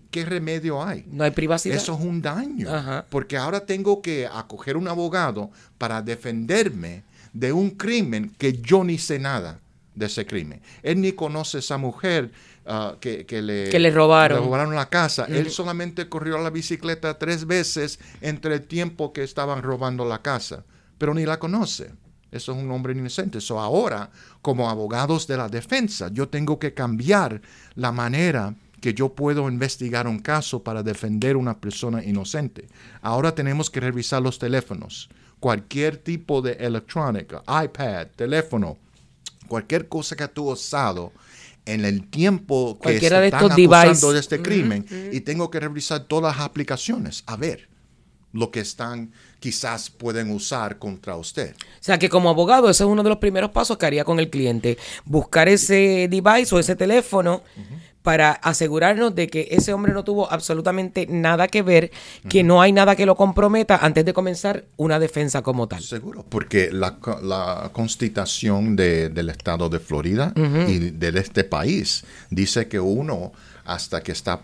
¿Qué 0.10 0.26
remedio 0.26 0.84
hay? 0.84 1.06
No 1.08 1.24
hay 1.24 1.32
privacidad. 1.32 1.76
Eso 1.76 1.94
es 1.94 2.00
un 2.00 2.22
daño. 2.22 2.68
Porque 3.10 3.38
ahora 3.38 3.66
tengo 3.66 4.02
que 4.02 4.28
acoger 4.28 4.78
un 4.78 4.88
abogado 4.88 5.52
para 5.78 6.02
defenderme 6.02 7.04
de 7.32 7.52
un 7.52 7.72
crimen 7.72 8.32
que 8.38 8.54
yo 8.54 8.84
ni 8.84 8.98
sé 8.98 9.18
nada 9.18 9.60
de 9.96 10.06
ese 10.08 10.26
crimen. 10.26 10.62
Él 10.82 11.02
ni 11.02 11.14
conoce 11.14 11.58
a 11.58 11.60
esa 11.60 11.78
mujer 11.78 12.32
ah, 12.66 12.96
que, 13.00 13.26
que, 13.26 13.42
le, 13.42 13.70
que 13.70 13.80
le 13.80 13.92
robaron. 13.92 14.40
Le 14.40 14.46
robaron 14.46 14.76
la 14.76 14.90
casa. 14.90 15.26
Él 15.26 15.50
solamente 15.50 16.10
corrió 16.10 16.38
a 16.38 16.42
la 16.42 16.50
bicicleta 16.50 17.18
tres 17.20 17.46
veces 17.46 18.00
entre 18.22 18.56
el 18.56 18.62
tiempo 18.64 19.14
que 19.14 19.24
estaban 19.24 19.62
robando 19.62 20.06
la 20.06 20.22
casa, 20.22 20.66
pero 20.98 21.14
ni 21.14 21.26
la 21.26 21.40
conoce. 21.40 21.92
Eso 22.32 22.52
es 22.54 22.58
un 22.58 22.72
hombre 22.72 22.94
inocente. 22.94 23.40
So 23.40 23.60
ahora, 23.60 24.10
como 24.42 24.70
abogados 24.70 25.28
de 25.28 25.38
la 25.38 25.50
defensa, 25.50 26.10
yo 26.12 26.30
tengo 26.30 26.58
que 26.58 26.74
cambiar 26.74 27.42
la 27.76 27.92
manera 27.92 28.56
que 28.82 28.94
yo 28.94 29.14
puedo 29.14 29.48
investigar 29.48 30.08
un 30.08 30.20
caso 30.20 30.64
para 30.64 30.84
defender 30.84 31.36
a 31.36 31.38
una 31.38 31.62
persona 31.62 32.04
inocente. 32.04 32.68
Ahora 33.02 33.34
tenemos 33.34 33.70
que 33.70 33.80
revisar 33.80 34.22
los 34.22 34.40
teléfonos. 34.40 35.10
Cualquier 35.40 35.98
tipo 35.98 36.42
de 36.42 36.54
electrónica, 36.54 37.44
iPad, 37.48 38.08
teléfono, 38.16 38.80
cualquier 39.54 39.88
cosa 39.88 40.16
que 40.16 40.28
tú 40.28 40.52
has 40.52 40.62
usado 40.62 41.14
en 41.68 41.86
el 41.86 42.10
tiempo 42.10 42.80
que 42.80 42.86
Cualquiera 42.86 43.20
de 43.20 43.28
están 43.28 43.52
acusando 43.52 44.12
de 44.12 44.20
este 44.20 44.42
crimen 44.42 44.84
y 45.12 45.22
tengo 45.22 45.52
que 45.52 45.60
revisar 45.60 46.06
todas 46.06 46.36
las 46.36 46.44
aplicaciones 46.44 47.24
a 47.28 47.36
ver 47.36 47.70
lo 48.32 48.50
que 48.50 48.62
están 48.62 49.12
quizás 49.40 49.92
pueden 49.92 50.32
usar 50.32 50.80
contra 50.80 51.16
usted. 51.18 51.54
O 51.56 51.78
sea 51.82 52.00
que 52.00 52.10
como 52.10 52.32
abogado, 52.32 52.68
ese 52.68 52.84
es 52.84 52.90
uno 52.90 53.04
de 53.04 53.10
los 53.10 53.20
primeros 53.20 53.52
pasos 53.52 53.78
que 53.78 53.86
haría 53.86 54.04
con 54.04 54.20
el 54.20 54.32
cliente. 54.32 54.80
Buscar 55.06 55.48
ese 55.48 56.08
device 56.10 56.56
o 56.56 56.58
ese 56.58 56.76
teléfono 56.76 57.44
para 58.04 58.32
asegurarnos 58.34 59.16
de 59.16 59.28
que 59.28 59.48
ese 59.52 59.74
hombre 59.74 59.94
no 59.94 60.04
tuvo 60.04 60.32
absolutamente 60.32 61.08
nada 61.10 61.48
que 61.48 61.62
ver, 61.64 61.90
que 62.30 62.44
no 62.44 62.62
hay 62.62 62.72
nada 62.72 62.96
que 62.96 63.06
lo 63.06 63.16
comprometa 63.16 63.78
antes 63.78 64.06
de 64.06 64.14
comenzar 64.14 64.66
una 64.78 65.00
defensa 65.00 65.42
como 65.42 65.68
tal. 65.68 65.82
Seguro, 65.82 66.24
porque 66.28 66.70
la, 66.72 66.98
co- 66.98 67.20
la 67.22 67.70
constitución 67.74 68.76
de- 68.76 69.10
del 69.10 69.30
estado 69.30 69.70
de 69.70 69.80
Florida 69.80 70.34
y 70.68 70.80
de 70.92 71.10
este 71.20 71.44
país 71.46 72.04
dice 72.30 72.68
que 72.68 72.80
uno, 72.80 73.32
hasta 73.66 74.04
que 74.04 74.12
está 74.12 74.42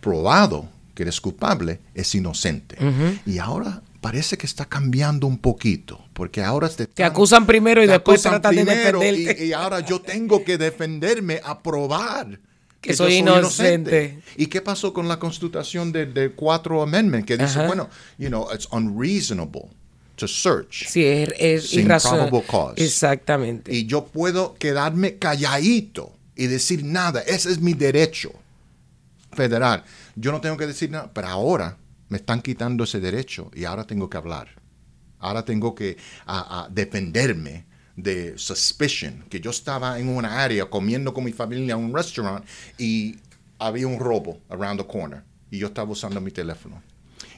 probado 0.00 0.68
que 0.94 1.04
eres 1.04 1.20
culpable, 1.20 1.78
es 1.94 2.12
inocente. 2.16 2.76
Y 3.24 3.38
ahora 3.38 3.82
parece 4.00 4.36
que 4.36 4.46
está 4.46 4.64
cambiando 4.64 5.26
un 5.28 5.38
poquito, 5.38 6.00
porque 6.12 6.42
ahora 6.42 6.68
te, 6.68 6.86
Te 6.86 7.04
acusan 7.04 7.46
primero 7.46 7.82
y 7.82 7.86
te 7.86 7.92
después 7.92 8.22
tratan 8.22 8.54
de 8.56 8.64
primero 8.64 8.98
y- 9.02 9.06
defenderte. 9.06 9.46
Y, 9.46 9.52
ahora 9.52 9.80
yo 9.80 10.00
tengo 10.00 10.42
que 10.44 10.58
defenderme 10.58 11.40
a 11.44 11.60
probar 11.62 12.40
Que 12.80 12.94
soy 12.94 13.14
inocente. 13.16 14.20
¿Y 14.36 14.46
qué 14.46 14.60
pasó 14.60 14.92
con 14.92 15.08
la 15.08 15.18
constitución 15.18 15.90
del 15.90 16.14
de 16.14 16.30
cuatro 16.30 16.80
amendment 16.82 17.26
que 17.26 17.36
dice, 17.36 17.58
Ajá. 17.58 17.66
bueno, 17.66 17.88
you 18.18 18.28
know, 18.28 18.48
it's 18.54 18.68
unreasonable 18.70 19.68
to 20.16 20.28
search? 20.28 20.86
Sí, 20.86 21.04
es, 21.04 21.30
es 21.38 21.70
Sin 21.70 21.88
probable 21.88 22.42
cause. 22.48 22.74
Exactamente. 22.84 23.74
Y 23.74 23.86
yo 23.86 24.04
puedo 24.06 24.54
quedarme 24.54 25.16
calladito 25.18 26.12
y 26.36 26.46
decir 26.46 26.84
nada. 26.84 27.20
Ese 27.22 27.50
es 27.50 27.60
mi 27.60 27.74
derecho 27.74 28.30
federal. 29.32 29.84
Yo 30.16 30.32
no 30.32 30.40
tengo 30.40 30.56
que 30.56 30.66
decir 30.66 30.90
nada, 30.90 31.10
pero 31.12 31.28
ahora 31.28 31.76
me 32.08 32.16
están 32.18 32.40
quitando 32.42 32.84
ese 32.84 33.00
derecho 33.00 33.50
y 33.54 33.64
ahora 33.64 33.84
tengo 33.86 34.08
que 34.08 34.16
hablar. 34.16 34.48
Ahora 35.18 35.44
tengo 35.44 35.74
que 35.74 35.96
a- 36.26 36.62
a 36.64 36.68
defenderme 36.68 37.66
de 38.02 38.38
suspicion, 38.38 39.24
que 39.28 39.40
yo 39.40 39.50
estaba 39.50 39.98
en 39.98 40.08
una 40.08 40.40
área 40.42 40.66
comiendo 40.70 41.12
con 41.12 41.24
mi 41.24 41.32
familia 41.32 41.74
en 41.74 41.84
un 41.84 41.92
restaurant 41.94 42.44
y 42.78 43.16
había 43.58 43.88
un 43.88 43.98
robo 43.98 44.40
around 44.48 44.80
the 44.80 44.86
corner 44.86 45.24
y 45.50 45.58
yo 45.58 45.66
estaba 45.66 45.90
usando 45.90 46.20
mi 46.20 46.30
teléfono. 46.30 46.80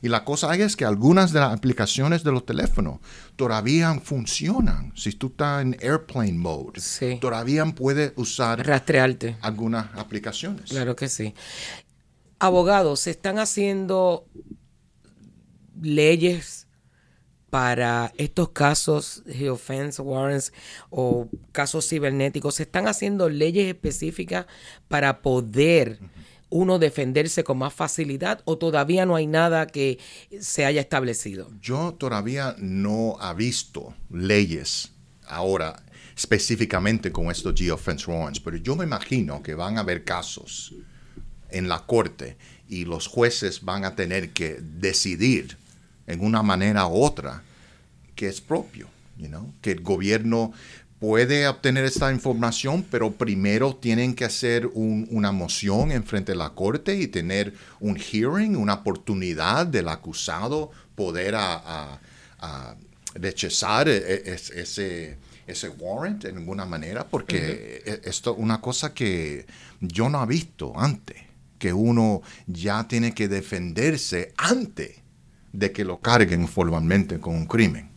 Y 0.03 0.09
la 0.09 0.23
cosa 0.25 0.55
es 0.55 0.77
que 0.77 0.85
algunas 0.85 1.33
de 1.33 1.41
las 1.41 1.53
aplicaciones 1.55 2.23
de 2.25 2.33
los 2.33 2.45
teléfonos 2.45 3.01
todavía 3.37 3.95
funcionan. 4.03 4.93
Si 4.97 5.13
tú 5.13 5.29
estás 5.29 5.63
en 5.63 5.77
airplane 5.83 6.33
mode, 6.35 6.81
Sí. 6.81 7.19
todavía 7.21 7.65
puedes 7.67 8.13
usar 8.17 8.67
Rastrearte. 8.67 9.37
algunas 9.41 9.87
aplicaciones. 9.99 10.71
Claro 10.71 10.95
que 10.97 11.09
sí. 11.09 11.35
Abogados, 12.39 13.01
se 13.01 13.11
están 13.11 13.39
haciendo 13.39 14.27
leyes 15.81 16.67
para 17.51 18.13
estos 18.17 18.51
casos 18.51 19.23
de 19.27 19.51
offense 19.51 20.01
warrants 20.01 20.53
o 20.89 21.29
casos 21.53 21.89
cibernéticos. 21.89 22.55
Se 22.55 22.63
están 22.63 22.87
haciendo 22.87 23.29
leyes 23.29 23.67
específicas 23.67 24.47
para 24.89 25.21
poder 25.21 25.99
uno 26.49 26.79
defenderse 26.79 27.45
con 27.45 27.59
más 27.59 27.75
facilidad 27.75 28.41
o 28.45 28.59
todavía 28.59 29.07
no 29.07 29.17
hay 29.17 29.27
nada 29.27 29.67
que 29.67 29.99
se 30.41 30.65
haya 30.65 30.81
establecido. 30.81 31.51
Yo 31.61 31.95
todavía 31.95 32.55
no 32.59 33.19
he 33.21 33.35
visto 33.35 33.95
leyes 34.11 34.93
ahora 35.27 35.83
específicamente 36.17 37.13
con 37.13 37.31
estos 37.31 37.55
geofence 37.55 38.11
warrants, 38.11 38.41
pero 38.41 38.57
yo 38.57 38.77
me 38.77 38.85
imagino 38.85 39.43
que 39.43 39.55
van 39.55 39.79
a 39.79 39.81
haber 39.81 40.05
casos 40.05 40.75
en 41.51 41.69
la 41.69 41.87
corte 41.87 42.37
y 42.69 42.85
los 42.85 43.07
jueces 43.07 43.65
van 43.65 43.85
a 43.85 43.97
tener 43.97 44.31
que 44.31 44.59
decidir 44.61 45.57
en 46.13 46.25
una 46.25 46.43
manera 46.43 46.87
u 46.87 47.03
otra 47.03 47.43
que 48.15 48.29
es 48.29 48.41
propio, 48.41 48.89
you 49.17 49.29
know? 49.29 49.53
que 49.63 49.71
el 49.73 49.81
gobierno 49.83 50.53
puede 50.99 51.49
obtener 51.49 51.85
esta 51.87 52.13
información, 52.13 52.85
pero 52.91 53.13
primero 53.13 53.75
tienen 53.75 54.15
que 54.15 54.27
hacer 54.27 54.67
un- 54.67 55.07
una 55.11 55.33
moción 55.33 55.91
en 55.93 56.05
frente 56.05 56.33
de 56.33 56.37
la 56.39 56.51
corte 56.51 56.95
y 56.97 57.07
tener 57.09 57.55
un 57.81 57.97
hearing, 57.97 58.55
una 58.57 58.75
oportunidad 58.75 59.67
del 59.67 59.89
acusado 59.89 60.71
poder 60.95 61.35
a, 61.37 61.55
a- 61.55 62.01
a 62.41 62.77
rechazar 63.15 63.89
e- 63.89 63.97
e- 63.97 64.23
es- 64.35 64.51
ese, 64.51 65.17
ese 65.47 65.69
warrant 65.71 66.25
en 66.27 66.37
alguna 66.37 66.67
manera, 66.67 67.07
porque 67.09 67.83
e- 67.87 68.01
esto 68.05 68.33
es 68.33 68.39
una 68.39 68.61
cosa 68.61 68.93
que 68.93 69.47
yo 69.81 70.11
no 70.11 70.23
he 70.23 70.27
visto 70.27 70.75
antes, 70.79 71.17
que 71.59 71.73
uno 71.73 72.21
ya 72.47 72.87
tiene 72.87 73.15
que 73.15 73.27
defenderse 73.29 74.33
antes 74.37 74.97
de 75.53 75.73
que 75.73 75.85
lo 75.85 75.99
carguen 76.01 76.47
formalmente 76.49 77.19
con 77.21 77.35
un 77.35 77.47
crimen. 77.47 77.91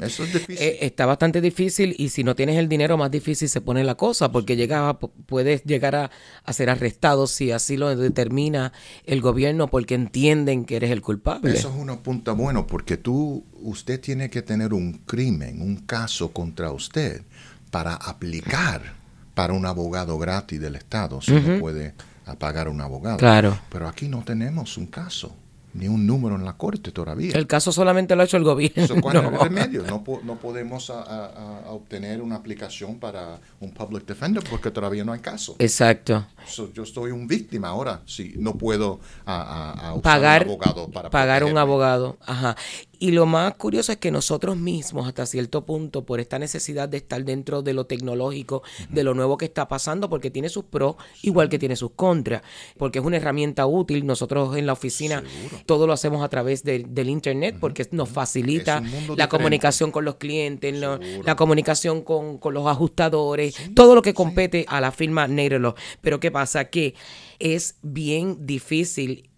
Eso 0.00 0.24
es 0.24 0.32
difícil. 0.32 0.56
Eh, 0.58 0.78
está 0.80 1.06
bastante 1.06 1.40
difícil 1.40 1.94
y 1.96 2.08
si 2.08 2.24
no 2.24 2.34
tienes 2.34 2.56
el 2.56 2.68
dinero 2.68 2.96
más 2.98 3.12
difícil 3.12 3.48
se 3.48 3.60
pone 3.60 3.84
la 3.84 3.94
cosa 3.94 4.32
porque 4.32 4.56
llega 4.56 4.88
a- 4.88 4.98
pu- 4.98 5.12
puedes 5.26 5.62
llegar 5.62 5.94
a, 5.94 6.10
a 6.44 6.52
ser 6.52 6.68
arrestado 6.68 7.28
si 7.28 7.52
así 7.52 7.76
lo 7.76 7.94
determina 7.94 8.72
el 9.06 9.20
gobierno 9.20 9.68
porque 9.68 9.94
entienden 9.94 10.64
que 10.64 10.74
eres 10.76 10.90
el 10.90 11.00
culpable. 11.00 11.52
Eso 11.52 11.68
es 11.68 11.76
un 11.76 11.96
punto 11.98 12.34
bueno 12.34 12.66
porque 12.66 12.96
tú, 12.96 13.44
usted 13.62 14.00
tiene 14.00 14.30
que 14.30 14.42
tener 14.42 14.74
un 14.74 14.94
crimen, 15.06 15.62
un 15.62 15.76
caso 15.76 16.32
contra 16.32 16.72
usted 16.72 17.22
para 17.70 17.94
aplicar 17.94 18.94
para 19.34 19.52
un 19.52 19.64
abogado 19.64 20.18
gratis 20.18 20.60
del 20.60 20.74
Estado 20.74 21.22
si 21.22 21.32
no 21.32 21.60
puede 21.60 21.94
pagar 22.40 22.68
un 22.68 22.80
abogado. 22.80 23.18
Claro. 23.18 23.56
Pero 23.70 23.88
aquí 23.88 24.08
no 24.08 24.24
tenemos 24.24 24.76
un 24.76 24.86
caso, 24.86 25.36
ni 25.74 25.88
un 25.88 26.06
número 26.06 26.36
en 26.36 26.44
la 26.44 26.54
corte 26.56 26.92
todavía. 26.92 27.32
El 27.34 27.46
caso 27.46 27.72
solamente 27.72 28.14
lo 28.16 28.22
ha 28.22 28.24
hecho 28.24 28.36
el 28.36 28.44
gobierno. 28.44 28.82
Eso, 28.82 28.94
¿Cuál 29.00 29.16
es 29.16 29.22
el 29.24 29.38
remedio? 29.38 29.82
No, 29.86 30.02
po- 30.04 30.20
no 30.24 30.36
podemos 30.36 30.88
a- 30.90 31.02
a- 31.02 31.58
a 31.66 31.70
obtener 31.72 32.22
una 32.22 32.36
aplicación 32.36 32.98
para 32.98 33.40
un 33.60 33.72
public 33.72 34.06
defender 34.06 34.42
porque 34.48 34.70
todavía 34.70 35.04
no 35.04 35.12
hay 35.12 35.20
caso. 35.20 35.56
Exacto. 35.58 36.26
So, 36.46 36.72
yo 36.72 36.82
estoy 36.82 37.10
un 37.10 37.26
víctima 37.26 37.68
ahora 37.68 38.02
si 38.06 38.34
no 38.36 38.56
puedo 38.56 39.00
a, 39.26 39.90
a- 39.92 40.00
pagar, 40.02 40.44
un 40.46 40.52
abogado 40.52 40.88
para 40.90 41.10
pagar 41.10 41.44
un 41.44 41.56
abogado. 41.58 42.16
Ajá. 42.20 42.56
Y 43.00 43.10
lo 43.10 43.26
más 43.26 43.54
curioso 43.56 43.92
es 43.92 43.98
que 43.98 44.10
nosotros 44.10 44.56
mismos, 44.56 45.06
hasta 45.06 45.26
cierto 45.26 45.66
punto, 45.66 46.04
por 46.06 46.20
esta 46.20 46.38
necesidad 46.38 46.88
de 46.88 46.98
estar 46.98 47.22
dentro 47.24 47.60
de 47.60 47.74
lo 47.74 47.84
tecnológico, 47.86 48.62
de 48.88 49.04
lo 49.04 49.12
nuevo 49.12 49.36
que 49.36 49.44
está 49.44 49.68
pasando, 49.68 50.08
porque 50.08 50.30
tiene 50.30 50.48
sus 50.48 50.64
pros, 50.64 50.96
igual 51.22 51.48
que 51.50 51.58
tiene 51.58 51.76
sus 51.76 51.90
contras, 51.90 52.40
porque 52.78 53.00
es 53.00 53.04
una 53.04 53.16
herramienta 53.18 53.66
útil. 53.66 54.06
Nosotros 54.06 54.56
en 54.56 54.64
la 54.66 54.72
oficina 54.72 55.22
todo 55.66 55.86
lo 55.86 55.92
hacemos 55.92 56.24
a 56.24 56.28
través 56.28 56.62
de- 56.62 56.86
del 56.88 57.10
Internet, 57.10 57.56
porque 57.60 57.86
nos 57.90 58.08
facilita 58.08 58.80
la 59.16 59.28
comunicación 59.28 59.90
con 59.90 60.04
los 60.06 60.14
clientes, 60.14 60.74
lo- 60.78 60.98
la 61.24 61.36
comunicación 61.36 62.00
con, 62.02 62.38
con 62.38 62.54
los 62.54 62.66
ajustadores, 62.66 63.54
todo 63.74 63.94
lo 63.94 64.02
que 64.02 64.14
compete 64.14 64.64
a 64.68 64.80
la 64.80 64.92
firma 64.92 65.26
Naderlo. 65.28 65.74
Pero 66.00 66.20
¿qué 66.20 66.30
pasa? 66.34 66.66
Que 66.66 66.94
es 67.38 67.78
bien 67.82 68.44
difícil 68.44 69.30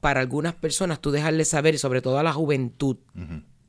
para 0.00 0.20
algunas 0.20 0.54
personas 0.54 1.00
tú 1.00 1.10
dejarles 1.10 1.48
saber, 1.48 1.78
sobre 1.78 2.00
todo 2.00 2.18
a 2.18 2.22
la 2.22 2.32
juventud, 2.32 2.96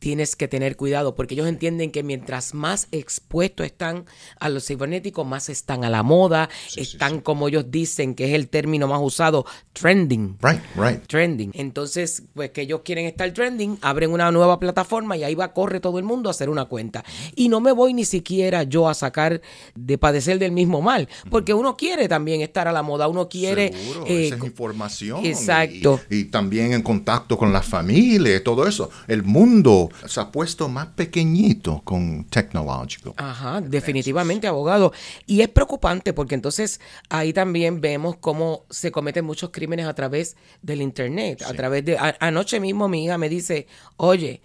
tienes 0.05 0.35
que 0.35 0.47
tener 0.47 0.75
cuidado 0.75 1.15
porque 1.15 1.33
ellos 1.33 1.47
entienden 1.47 1.89
que 1.89 2.03
mientras 2.03 2.53
más 2.53 2.87
expuestos 2.91 3.65
están 3.65 4.05
a 4.39 4.49
los 4.49 4.67
cibernéticos, 4.67 5.25
más 5.25 5.49
están 5.49 5.83
a 5.83 5.89
la 5.89 6.03
moda, 6.03 6.47
están 6.75 7.21
como 7.21 7.47
ellos 7.47 7.71
dicen 7.71 8.13
que 8.13 8.25
es 8.25 8.35
el 8.35 8.47
término 8.47 8.87
más 8.87 8.99
usado, 9.01 9.47
trending 9.73 10.37
Right, 10.43 10.61
right. 10.75 11.07
trending. 11.07 11.49
Entonces, 11.55 12.21
pues 12.35 12.51
que 12.51 12.61
ellos 12.61 12.81
quieren 12.85 13.07
estar 13.07 13.33
trending, 13.33 13.79
abren 13.81 14.11
una 14.11 14.31
nueva 14.31 14.59
plataforma 14.59 15.17
y 15.17 15.23
ahí 15.23 15.33
va, 15.33 15.53
corre 15.53 15.79
todo 15.79 15.97
el 15.97 16.05
mundo 16.05 16.29
a 16.29 16.33
hacer 16.33 16.51
una 16.51 16.65
cuenta. 16.65 17.03
Y 17.35 17.49
no 17.49 17.59
me 17.59 17.71
voy 17.71 17.95
ni 17.95 18.05
siquiera 18.05 18.61
yo 18.61 18.87
a 18.87 18.93
sacar 18.93 19.41
de 19.73 19.97
padecer 19.97 20.37
del 20.37 20.51
mismo 20.51 20.83
mal, 20.83 21.09
porque 21.31 21.55
uno 21.55 21.75
quiere 21.75 22.07
también 22.07 22.41
estar 22.41 22.67
a 22.67 22.71
la 22.71 22.83
moda, 22.83 23.07
uno 23.07 23.27
quiere... 23.27 23.73
Seguro, 23.73 24.05
eh, 24.05 24.27
esa 24.27 24.35
es 24.35 24.43
información. 24.43 25.25
Exacto. 25.25 25.99
Y, 26.11 26.17
y 26.17 26.23
también 26.25 26.73
en 26.73 26.83
contacto 26.83 27.39
con 27.39 27.51
la 27.51 27.63
familia 27.63 28.43
todo 28.43 28.67
eso. 28.67 28.91
El 29.07 29.23
mundo 29.23 29.89
se 30.05 30.19
ha 30.19 30.31
puesto 30.31 30.67
más 30.67 30.87
pequeñito 30.87 31.81
con 31.83 32.25
tecnológico. 32.25 33.13
Ajá, 33.17 33.61
definitivamente, 33.61 34.47
abogado. 34.47 34.93
Y 35.25 35.41
es 35.41 35.49
preocupante 35.49 36.13
porque 36.13 36.35
entonces 36.35 36.79
ahí 37.09 37.33
también 37.33 37.81
vemos 37.81 38.17
cómo 38.17 38.65
se 38.69 38.91
cometen 38.91 39.25
muchos 39.25 39.49
crímenes 39.51 39.87
a 39.87 39.93
través 39.93 40.35
del 40.61 40.81
Internet, 40.81 41.43
a 41.43 41.53
través 41.53 41.85
de... 41.85 41.97
anoche 42.19 42.59
mismo 42.59 42.87
mi 42.87 43.05
hija 43.05 43.17
me 43.17 43.29
dice, 43.29 43.67
oye, 43.97 44.41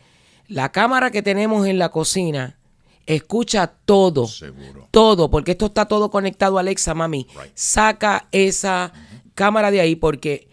la 0.48 0.72
cámara 0.72 1.10
que 1.10 1.22
tenemos 1.22 1.66
en 1.66 1.78
la 1.78 1.90
cocina 1.90 2.58
escucha 3.06 3.72
todo. 3.84 4.26
Seguro. 4.26 4.88
Todo, 4.90 5.30
porque 5.30 5.52
esto 5.52 5.66
está 5.66 5.86
todo 5.86 6.10
conectado 6.10 6.58
a 6.58 6.60
Alexa, 6.60 6.94
mami. 6.94 7.26
Saca 7.54 8.28
esa 8.32 8.92
cámara 9.34 9.70
de 9.70 9.80
ahí 9.80 9.96
porque 9.96 10.49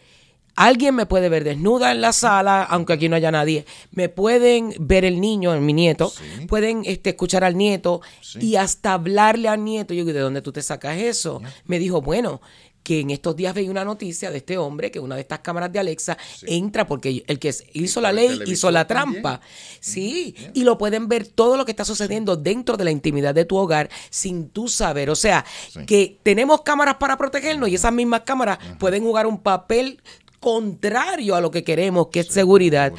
alguien 0.57 0.95
me 0.95 1.05
puede 1.05 1.29
ver 1.29 1.43
desnuda 1.43 1.91
en 1.91 2.01
la 2.01 2.11
sala, 2.11 2.63
aunque 2.63 2.93
aquí 2.93 3.07
no 3.07 3.15
haya 3.15 3.31
nadie. 3.31 3.65
Me 3.91 4.09
pueden 4.09 4.73
ver 4.79 5.05
el 5.05 5.21
niño, 5.21 5.57
mi 5.61 5.71
nieto. 5.71 6.11
Pueden 6.47 6.81
este, 6.85 7.11
escuchar 7.11 7.43
al 7.43 7.55
nieto 7.55 8.01
y 8.39 8.55
hasta 8.55 8.93
hablarle 8.93 9.47
al 9.47 9.63
nieto. 9.63 9.93
Yo 9.93 10.03
digo, 10.03 10.17
¿de 10.17 10.19
dónde 10.19 10.41
tú 10.41 10.51
te 10.51 10.61
sacas 10.61 10.97
eso? 10.97 11.41
Me 11.65 11.77
dijo, 11.79 12.01
bueno, 12.01 12.41
que 12.87 13.01
en 13.01 13.11
estos 13.11 13.35
días 13.35 13.53
veía 13.53 13.69
una 13.69 13.83
noticia 13.83 14.31
de 14.31 14.37
este 14.37 14.57
hombre 14.57 14.89
que 14.89 15.01
una 15.01 15.15
de 15.15 15.21
estas 15.21 15.39
cámaras 15.39 15.73
de 15.73 15.79
Alexa 15.79 16.17
entra 16.43 16.87
porque 16.87 17.21
el 17.27 17.37
que 17.37 17.53
hizo 17.73 17.99
la 17.99 18.13
ley 18.13 18.39
hizo 18.47 18.71
la 18.71 18.87
trampa. 18.87 19.41
Sí, 19.81 20.33
y 20.53 20.63
lo 20.63 20.77
pueden 20.77 21.09
ver 21.09 21.27
todo 21.27 21.57
lo 21.57 21.65
que 21.65 21.71
está 21.71 21.83
sucediendo 21.83 22.37
dentro 22.37 22.77
de 22.77 22.85
la 22.85 22.91
intimidad 22.91 23.35
de 23.35 23.43
tu 23.43 23.57
hogar 23.57 23.89
sin 24.09 24.49
tú 24.49 24.69
saber. 24.69 25.09
O 25.09 25.15
sea, 25.15 25.45
que 25.85 26.17
tenemos 26.23 26.61
cámaras 26.61 26.95
para 26.95 27.17
protegernos 27.17 27.67
y 27.67 27.75
esas 27.75 27.91
mismas 27.91 28.21
cámaras 28.21 28.57
pueden 28.79 29.03
jugar 29.03 29.27
un 29.27 29.39
papel 29.39 30.01
contrario 30.39 31.35
a 31.35 31.41
lo 31.41 31.51
que 31.51 31.63
queremos, 31.63 32.07
que 32.07 32.21
es 32.21 32.27
seguridad. 32.27 32.93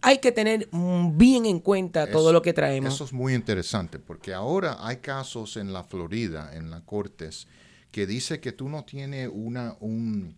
Hay 0.00 0.18
que 0.18 0.32
tener 0.32 0.68
bien 1.12 1.46
en 1.46 1.60
cuenta 1.60 2.10
todo 2.10 2.32
lo 2.32 2.42
que 2.42 2.52
traemos. 2.52 2.94
Eso 2.94 3.04
es 3.04 3.12
muy 3.12 3.34
interesante, 3.34 3.98
porque 3.98 4.32
ahora 4.32 4.78
hay 4.80 4.98
casos 4.98 5.56
en 5.56 5.72
la 5.72 5.84
Florida, 5.84 6.50
en 6.54 6.70
las 6.70 6.82
cortes, 6.82 7.46
que 7.90 8.06
dice 8.06 8.40
que 8.40 8.52
tú 8.52 8.68
no 8.68 8.84
tienes 8.84 9.30
una, 9.32 9.76
un 9.80 10.36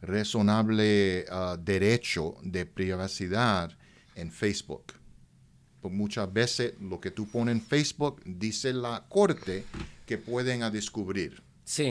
razonable 0.00 1.24
ah, 1.30 1.56
derecho 1.60 2.36
de 2.42 2.66
privacidad 2.66 3.70
en 4.14 4.30
Facebook. 4.30 4.94
Pues 5.80 5.92
muchas 5.92 6.32
veces 6.32 6.74
lo 6.80 7.00
que 7.00 7.10
tú 7.10 7.28
pones 7.28 7.54
en 7.54 7.60
Facebook 7.60 8.22
dice 8.24 8.72
la 8.72 9.04
corte 9.08 9.64
que 10.06 10.18
pueden 10.18 10.62
a 10.62 10.70
descubrir. 10.70 11.42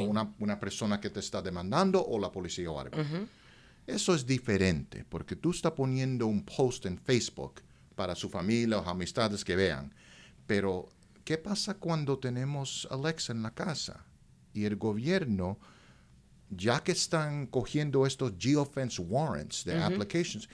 Una, 0.08 0.32
una, 0.38 0.60
persona 0.60 1.02
que 1.02 1.10
te 1.10 1.20
está 1.20 1.42
demandando 1.42 2.04
o 2.06 2.20
la 2.20 2.32
policía 2.32 2.70
o 2.70 2.80
algo. 2.80 2.96
Eso 3.86 4.16
es 4.16 4.26
diferente, 4.26 5.06
porque 5.10 5.36
tú 5.36 5.52
estás 5.52 5.74
poniendo 5.74 6.28
un 6.28 6.44
post 6.44 6.86
en 6.86 6.98
Facebook 6.98 7.62
para 7.96 8.16
su 8.16 8.30
familia 8.30 8.80
o 8.80 8.90
amistades 8.90 9.44
que 9.44 9.56
vean. 9.56 9.94
Pero, 10.48 10.90
¿qué 11.24 11.38
pasa 11.38 11.76
cuando 11.76 12.18
tenemos 12.18 12.88
Alexa 12.90 13.34
en 13.34 13.44
la 13.44 13.52
casa? 13.52 14.06
y 14.54 14.66
el 14.66 14.76
gobierno, 14.76 15.58
ya 16.50 16.82
que 16.84 16.92
están 16.92 17.48
cogiendo 17.48 18.06
estos 18.06 18.34
geofence 18.38 19.02
warrants 19.02 19.66
de 19.66 19.82
applications, 19.82 20.48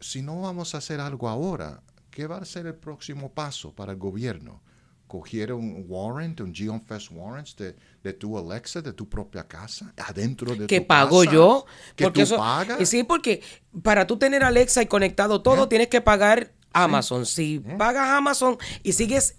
si 0.00 0.22
no 0.22 0.40
vamos 0.40 0.74
a 0.74 0.78
hacer 0.78 0.98
algo 1.00 1.28
ahora, 1.28 1.82
¿qué 2.10 2.26
va 2.26 2.38
a 2.38 2.44
ser 2.44 2.66
el 2.66 2.74
próximo 2.74 3.32
paso 3.32 3.74
para 3.74 3.92
el 3.92 3.98
gobierno? 3.98 4.62
¿Cogieron 5.10 5.58
un 5.58 5.86
warrant, 5.88 6.40
un 6.40 6.54
geofence 6.54 7.12
warrant 7.12 7.48
de, 7.56 7.74
de, 8.00 8.12
tu 8.12 8.38
Alexa, 8.38 8.80
de 8.80 8.92
tu 8.92 9.08
propia 9.08 9.42
casa, 9.42 9.92
adentro 9.96 10.54
de 10.54 10.68
que 10.68 10.80
tu 10.82 10.86
pago 10.86 11.24
yo? 11.24 11.66
¿Que 11.96 12.04
porque 12.04 12.24
tú 12.24 12.36
pagas? 12.36 12.88
Sí, 12.88 13.02
porque 13.02 13.42
para 13.82 14.06
tú 14.06 14.18
tener 14.18 14.44
Alexa 14.44 14.82
y 14.82 14.86
conectado 14.86 15.42
todo, 15.42 15.66
tienes 15.66 15.88
que 15.88 16.00
pagar 16.00 16.52
Amazon. 16.72 17.26
Si 17.26 17.58
pagas 17.76 18.08
Amazon 18.08 18.56
y 18.84 18.92
sigues 18.92 19.34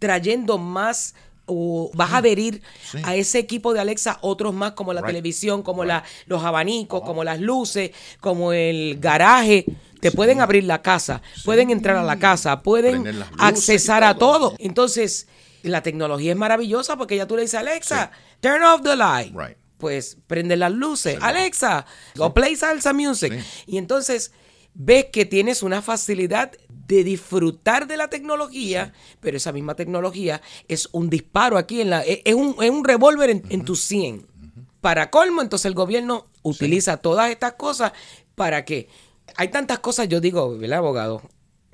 trayendo 0.00 0.58
más 0.58 1.14
o 1.48 1.90
vas 1.94 2.12
a 2.12 2.18
adherir 2.18 2.62
a 3.02 3.16
ese 3.16 3.38
equipo 3.38 3.72
de 3.72 3.80
Alexa 3.80 4.18
otros 4.20 4.54
más 4.54 4.72
como 4.72 4.92
la 4.92 5.02
televisión, 5.02 5.62
como 5.62 5.84
la, 5.84 6.04
los 6.26 6.44
abanicos, 6.44 7.02
como 7.02 7.24
las 7.24 7.40
luces, 7.40 7.90
como 8.20 8.52
el 8.52 8.98
garaje. 9.00 9.64
Te 10.00 10.12
pueden 10.12 10.40
abrir 10.40 10.62
la 10.62 10.80
casa, 10.80 11.22
pueden 11.44 11.70
entrar 11.70 11.96
a 11.96 12.04
la 12.04 12.20
casa, 12.20 12.62
pueden 12.62 13.20
accesar 13.38 14.04
a 14.04 14.14
todo. 14.14 14.54
Entonces, 14.58 15.26
la 15.62 15.82
tecnología 15.82 16.32
es 16.32 16.38
maravillosa 16.38 16.96
porque 16.96 17.16
ya 17.16 17.26
tú 17.26 17.34
le 17.34 17.42
dices, 17.42 17.58
Alexa, 17.58 18.12
turn 18.40 18.62
off 18.62 18.82
the 18.82 18.94
light. 18.94 19.34
Pues 19.78 20.18
prende 20.26 20.56
las 20.56 20.72
luces. 20.72 21.18
Alexa, 21.20 21.86
go 22.14 22.32
play 22.34 22.56
salsa 22.56 22.92
music. 22.92 23.32
Y 23.66 23.78
entonces 23.78 24.32
ves 24.74 25.06
que 25.12 25.24
tienes 25.24 25.62
una 25.62 25.82
facilidad 25.82 26.52
de 26.88 27.04
disfrutar 27.04 27.86
de 27.86 27.98
la 27.98 28.08
tecnología, 28.08 28.94
pero 29.20 29.36
esa 29.36 29.52
misma 29.52 29.74
tecnología 29.74 30.40
es 30.66 30.88
un 30.92 31.10
disparo 31.10 31.58
aquí, 31.58 31.82
en 31.82 31.90
la, 31.90 32.02
es, 32.02 32.34
un, 32.34 32.56
es 32.62 32.70
un 32.70 32.82
revólver 32.82 33.30
en, 33.30 33.64
tu 33.64 33.76
100. 33.76 34.26
Para 34.80 35.10
colmo, 35.10 35.42
entonces 35.42 35.66
el 35.66 35.74
gobierno 35.74 36.26
utiliza 36.42 36.96
todas 36.96 37.30
estas 37.30 37.52
cosas 37.52 37.92
para 38.34 38.64
que... 38.64 38.88
Hay 39.36 39.48
tantas 39.48 39.80
cosas, 39.80 40.08
yo 40.08 40.20
digo, 40.20 40.56
¿verdad, 40.56 40.78
abogado? 40.78 41.20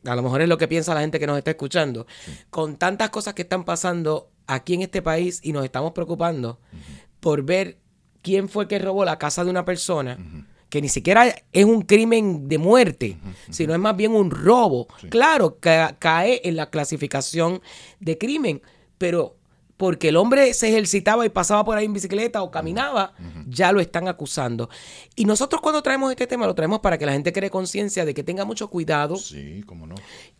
A 0.04 0.16
lo 0.16 0.22
mejor 0.22 0.42
es 0.42 0.48
lo 0.48 0.58
que 0.58 0.66
piensa 0.66 0.94
la 0.94 1.02
gente 1.02 1.20
que 1.20 1.26
nos 1.28 1.38
está 1.38 1.52
escuchando. 1.52 2.06
Con 2.50 2.76
tantas 2.76 3.10
cosas 3.10 3.34
que 3.34 3.42
están 3.42 3.64
pasando 3.64 4.30
aquí 4.48 4.74
en 4.74 4.82
este 4.82 5.00
país 5.00 5.38
y 5.44 5.52
nos 5.52 5.64
estamos 5.64 5.92
preocupando 5.92 6.58
por 7.20 7.44
ver 7.44 7.78
quién 8.20 8.48
fue 8.48 8.66
que 8.66 8.80
robó 8.80 9.04
la 9.04 9.18
casa 9.18 9.44
de 9.44 9.50
una 9.50 9.64
persona 9.64 10.18
que 10.74 10.82
ni 10.82 10.88
siquiera 10.88 11.32
es 11.52 11.64
un 11.64 11.82
crimen 11.82 12.48
de 12.48 12.58
muerte, 12.58 13.16
sino 13.48 13.74
es 13.74 13.78
más 13.78 13.96
bien 13.96 14.10
un 14.12 14.28
robo. 14.28 14.88
Claro, 15.08 15.58
cae 15.60 16.40
en 16.42 16.56
la 16.56 16.68
clasificación 16.68 17.62
de 18.00 18.18
crimen, 18.18 18.60
pero 18.98 19.36
porque 19.76 20.08
el 20.08 20.16
hombre 20.16 20.52
se 20.52 20.70
ejercitaba 20.70 21.24
y 21.24 21.28
pasaba 21.28 21.64
por 21.64 21.78
ahí 21.78 21.84
en 21.84 21.92
bicicleta 21.92 22.42
o 22.42 22.50
caminaba, 22.50 23.12
ya 23.46 23.70
lo 23.70 23.78
están 23.78 24.08
acusando. 24.08 24.68
Y 25.14 25.26
nosotros 25.26 25.62
cuando 25.62 25.80
traemos 25.80 26.10
este 26.10 26.26
tema 26.26 26.44
lo 26.44 26.56
traemos 26.56 26.80
para 26.80 26.98
que 26.98 27.06
la 27.06 27.12
gente 27.12 27.32
cree 27.32 27.50
conciencia 27.50 28.04
de 28.04 28.12
que 28.12 28.24
tenga 28.24 28.44
mucho 28.44 28.66
cuidado 28.68 29.14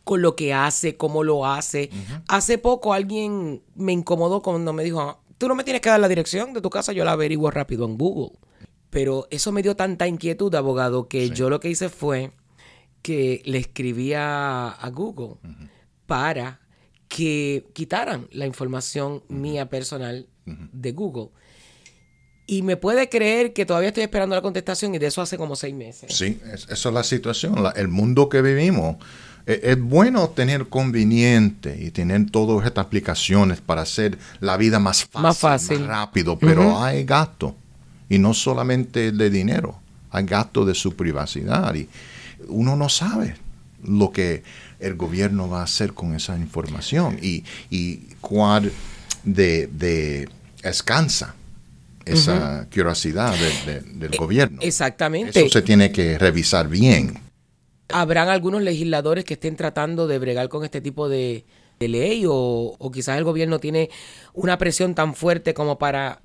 con 0.03 0.21
lo 0.21 0.35
que 0.35 0.53
hace, 0.53 0.97
cómo 0.97 1.23
lo 1.23 1.47
hace. 1.47 1.91
Hace 2.27 2.59
poco 2.59 2.93
alguien 2.93 3.63
me 3.77 3.93
incomodó 3.93 4.43
cuando 4.43 4.73
me 4.73 4.83
dijo, 4.83 5.21
tú 5.39 5.47
no 5.47 5.55
me 5.55 5.63
tienes 5.63 5.81
que 5.81 5.91
dar 5.91 6.01
la 6.01 6.09
dirección 6.09 6.53
de 6.55 6.61
tu 6.61 6.71
casa, 6.71 6.93
yo 6.93 7.05
la 7.05 7.13
averiguo 7.13 7.53
rápido 7.53 7.85
en 7.85 7.97
Google. 7.97 8.37
Pero 8.95 9.27
eso 9.31 9.51
me 9.51 9.61
dio 9.61 9.75
tanta 9.75 10.07
inquietud, 10.07 10.55
abogado, 10.55 11.09
que 11.09 11.31
yo 11.31 11.51
lo 11.51 11.59
que 11.59 11.69
hice 11.69 11.89
fue 11.89 12.31
que 13.03 13.43
le 13.45 13.59
escribí 13.59 14.13
a, 14.15 14.79
Google 14.93 15.35
para 16.07 16.61
que 17.09 17.67
quitaran 17.73 18.29
la 18.31 18.47
información 18.47 19.25
mía 19.29 19.69
personal 19.69 20.29
de 20.47 20.93
Google. 20.93 21.31
Y 22.47 22.63
me 22.63 22.77
puede 22.77 23.09
creer 23.09 23.53
que 23.53 23.67
todavía 23.67 23.89
estoy 23.89 24.05
esperando 24.05 24.37
la 24.37 24.43
contestación 24.43 24.95
y 24.95 24.99
de 24.99 25.07
eso 25.07 25.21
hace 25.21 25.37
como 25.37 25.57
seis 25.57 25.75
meses. 25.75 26.15
Sí, 26.15 26.39
esa 26.53 26.73
es 26.73 26.85
la 26.95 27.03
situación. 27.03 27.57
el 27.75 27.89
mundo 27.89 28.29
que 28.29 28.43
vivimos. 28.43 28.99
E, 29.45 29.61
es, 29.65 29.81
bueno 29.81 30.29
tener 30.29 30.69
conveniente 30.69 31.77
y 31.81 31.91
tener 31.91 32.31
todas 32.31 32.65
estas 32.65 32.87
aplicaciones 32.87 33.61
para 33.61 33.83
hacer 33.83 34.19
la 34.39 34.57
vida 34.57 34.79
más 34.79 35.05
fácil, 35.05 35.23
más, 35.23 35.39
fácil. 35.39 35.85
rápido, 35.85 36.39
pero 36.39 36.81
hay 36.81 37.03
gasto. 37.05 37.57
Y 38.09 38.19
no 38.19 38.35
solamente 38.35 39.13
de 39.13 39.31
dinero, 39.31 39.79
hay 40.11 40.25
gasto 40.25 40.65
de 40.65 40.75
su 40.75 40.95
privacidad. 40.95 41.75
Y 41.75 41.89
uno 42.49 42.77
no 42.77 42.89
sabe 42.89 43.37
lo 43.83 44.11
que 44.13 44.43
el 44.81 44.95
gobierno 44.95 45.49
va 45.49 45.61
a 45.61 45.65
hacer 45.65 45.95
con 45.95 46.15
esa 46.15 46.37
información 46.39 47.19
y, 47.21 47.45
y 47.71 47.97
cuál 48.21 48.73
de, 49.25 49.67
de 49.69 50.29
escansa 50.63 51.35
esa 52.05 52.67
curiosidad 52.73 53.35
del 53.65 54.13
e, 54.13 54.17
gobierno. 54.17 54.59
Exactamente. 54.61 55.41
Eso 55.41 55.49
se 55.49 55.63
tiene 55.63 55.91
que 55.91 56.19
revisar 56.19 56.69
bien. 56.69 57.19
Habrán 57.89 58.29
algunos 58.29 58.63
legisladores 58.63 59.25
que 59.25 59.35
estén 59.35 59.57
tratando 59.57 60.07
de 60.07 60.19
bregar 60.19 60.49
con 60.49 60.65
este 60.65 60.81
tipo 60.81 61.09
de, 61.09 61.45
ley 61.81 62.25
o, 62.27 62.77
o, 62.79 62.91
quizás 62.91 63.19
el 63.19 63.25
gobierno 63.25 63.59
tiene 63.59 63.91
una 64.33 64.57
presión 64.57 64.95
tan 64.95 65.15
fuerte 65.15 65.53
como 65.53 65.79
para 65.79 66.23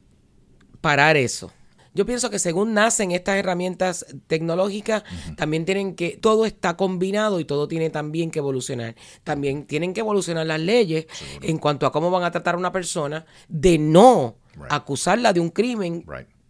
parar 0.82 1.18
eso. 1.18 1.52
Yo 2.00 2.06
pienso 2.06 2.30
que 2.30 2.40
según 2.40 2.74
nacen 2.74 3.12
estas 3.12 3.36
herramientas 3.36 4.06
tecnológicas, 4.28 5.04
también 5.36 5.66
tienen 5.66 5.96
que, 5.96 6.16
todo 6.16 6.46
está 6.46 6.78
combinado 6.78 7.42
y 7.42 7.44
todo 7.44 7.68
tiene 7.68 7.90
también 7.90 8.32
que 8.32 8.40
evolucionar. 8.40 8.96
También 9.26 9.66
tienen 9.66 9.94
que 9.94 10.00
evolucionar 10.00 10.46
las 10.46 10.62
leyes 10.62 11.08
en 11.42 11.58
cuanto 11.58 11.86
a 11.86 11.92
cómo 11.92 12.10
van 12.10 12.24
a 12.24 12.32
tratar 12.32 12.56
a 12.56 12.58
una 12.58 12.72
persona 12.72 13.26
de 13.50 13.78
no 13.78 14.38
acusarla 14.70 15.34
de 15.34 15.42
un 15.42 15.50
crimen 15.50 16.06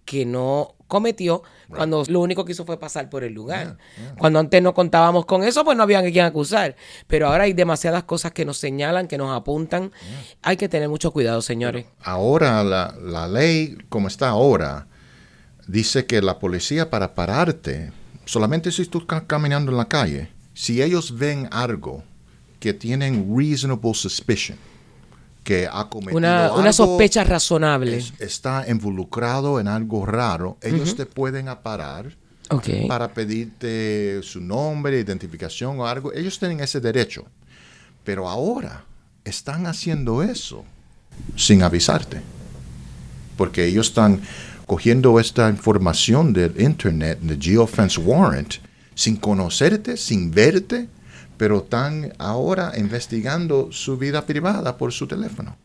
que 0.06 0.24
no 0.24 0.76
cometió 0.88 1.42
cuando 1.68 2.04
lo 2.08 2.20
único 2.20 2.46
que 2.46 2.52
hizo 2.52 2.64
fue 2.64 2.80
pasar 2.80 3.10
por 3.10 3.24
el 3.24 3.34
lugar. 3.34 3.80
Cuando 4.20 4.38
antes 4.38 4.62
no 4.62 4.76
contábamos 4.76 5.26
con 5.26 5.44
eso, 5.44 5.66
pues 5.66 5.76
no 5.76 5.82
había 5.82 5.98
a 5.98 6.04
quien 6.04 6.26
acusar. 6.26 6.76
Pero 7.08 7.26
ahora 7.26 7.46
hay 7.46 7.54
demasiadas 7.54 8.04
cosas 8.04 8.34
que 8.34 8.46
nos 8.46 8.60
señalan, 8.60 9.08
que 9.08 9.18
nos 9.18 9.36
apuntan. 9.36 9.92
Hay 10.44 10.58
que 10.58 10.70
tener 10.70 10.90
mucho 10.90 11.12
cuidado, 11.12 11.42
señores. 11.42 11.88
Ahora 12.04 12.64
la, 12.64 12.94
la 13.02 13.28
ley, 13.28 13.80
como 13.90 14.10
está 14.10 14.30
ahora, 14.30 14.86
dice 15.72 16.06
que 16.06 16.22
la 16.22 16.40
policía 16.40 16.90
para 16.90 17.14
pararte, 17.16 17.92
solamente 18.26 18.72
si 18.72 18.86
tú 18.86 19.00
estás 19.00 19.24
caminando 19.28 19.72
en 19.72 19.78
la 19.78 19.88
calle, 19.88 20.30
si 20.54 20.82
ellos 20.82 21.18
ven 21.18 21.48
algo 21.52 22.04
que 22.60 22.74
tienen 22.74 23.34
reasonable 23.38 23.94
suspicion 23.94 24.58
que 25.44 25.68
ha 25.72 25.88
cometido 25.90 26.18
Una, 26.18 26.52
una 26.54 26.60
algo, 26.70 26.74
sospecha 26.74 27.24
razonable. 27.24 27.98
es- 27.98 28.14
está 28.20 28.66
involucrado 28.68 29.60
en 29.60 29.68
algo 29.68 30.06
raro, 30.06 30.58
ellos 30.62 30.96
te 30.96 31.06
pueden 31.06 31.48
aparar 31.48 32.16
Ok. 32.50 32.68
para 32.88 33.14
pedirte 33.14 34.22
su 34.24 34.42
nombre, 34.42 35.00
identificación 35.00 35.80
o 35.80 35.88
algo. 35.88 36.12
Ellos 36.14 36.38
tienen 36.40 36.60
ese 36.60 36.80
derecho. 36.82 37.26
Pero 38.04 38.28
ahora 38.28 38.84
están 39.24 39.66
haciendo 39.68 40.24
eso 40.24 40.66
sin 41.36 41.62
avisarte. 41.64 42.22
Porque 43.40 43.64
ellos 43.64 43.88
están 43.88 44.20
cogiendo 44.66 45.18
esta 45.18 45.50
información 45.50 46.34
del 46.34 46.60
Internet, 46.60 47.20
de 47.22 47.38
Geofence 47.38 47.98
Warrant, 48.02 48.56
sin 48.96 49.16
conocerte, 49.16 49.96
sin 49.96 50.30
verte, 50.30 50.90
pero 51.38 51.60
están 51.60 52.12
ahora 52.18 52.74
investigando 52.76 53.70
su 53.72 53.98
vida 53.98 54.26
privada 54.26 54.78
por 54.78 54.92
su 54.92 55.08
teléfono, 55.08 55.56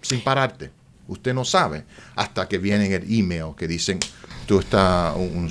sin 0.00 0.24
pararte. 0.24 0.70
Usted 1.06 1.34
no 1.34 1.44
sabe 1.44 1.84
hasta 2.16 2.48
que 2.48 2.56
viene 2.56 2.86
el 2.94 3.04
email 3.12 3.54
que 3.58 3.68
dicen, 3.68 4.00
tú 4.46 4.60
estás 4.60 5.14
un, 5.14 5.36
un 5.36 5.50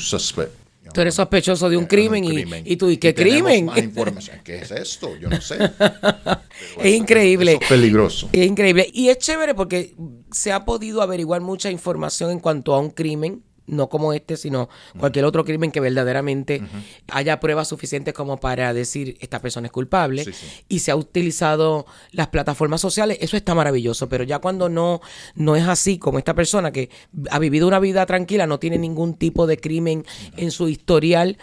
Tú 0.93 1.01
eres 1.01 1.15
sospechoso 1.15 1.69
de 1.69 1.77
un 1.77 1.85
crimen, 1.85 2.23
y- 2.23 2.45
y, 2.65 2.75
tú, 2.77 2.89
¿y 2.89 2.97
qué 2.97 3.13
crimen? 3.13 3.65
más 3.65 3.77
información. 3.77 4.37
¿Qué 4.43 4.57
es 4.57 4.71
esto? 4.71 5.15
Yo 5.17 5.29
no 5.29 5.39
sé. 5.41 5.57
es 6.83 6.93
increíble. 6.95 7.53
Eso 7.53 7.61
es 7.63 7.69
peligroso. 7.69 8.29
Es 8.31 8.45
increíble. 8.45 8.89
Y 8.93 9.09
es 9.09 9.17
chévere 9.19 9.53
porque 9.55 9.95
se 10.31 10.51
ha 10.51 10.65
podido 10.65 11.01
averiguar 11.01 11.41
mucha 11.41 11.69
información 11.71 12.31
en 12.31 12.39
cuanto 12.39 12.73
a 12.73 12.79
un 12.79 12.89
crimen, 12.89 13.43
no 13.67 13.89
como 13.89 14.13
este, 14.13 14.37
sino 14.37 14.69
cualquier 14.99 15.25
otro 15.25 15.45
crimen 15.45 15.71
que 15.71 15.79
verdaderamente 15.79 16.61
haya 17.09 17.39
pruebas 17.39 17.67
suficientes 17.67 18.13
como 18.13 18.37
para 18.37 18.73
decir 18.73 19.17
esta 19.21 19.39
persona 19.39 19.67
es 19.67 19.71
culpable. 19.71 20.23
Sí, 20.23 20.33
sí. 20.33 20.47
Y 20.67 20.79
se 20.79 20.91
ha 20.91 20.95
utilizado 20.95 21.85
las 22.11 22.27
plataformas 22.27 22.81
sociales. 22.81 23.17
Eso 23.21 23.37
está 23.37 23.55
maravilloso. 23.55 24.09
Pero 24.09 24.23
ya 24.23 24.39
cuando 24.39 24.69
no, 24.69 25.01
no 25.35 25.55
es 25.55 25.67
así, 25.67 25.97
como 25.97 26.17
esta 26.17 26.33
persona 26.33 26.71
que 26.71 26.89
ha 27.29 27.39
vivido 27.39 27.67
una 27.67 27.79
vida 27.79 28.05
tranquila, 28.05 28.47
no 28.47 28.59
tiene 28.59 28.77
ningún 28.77 29.13
tipo 29.13 29.47
de 29.47 29.57
crimen 29.57 30.05
en 30.37 30.51
su 30.51 30.67
historial. 30.67 31.37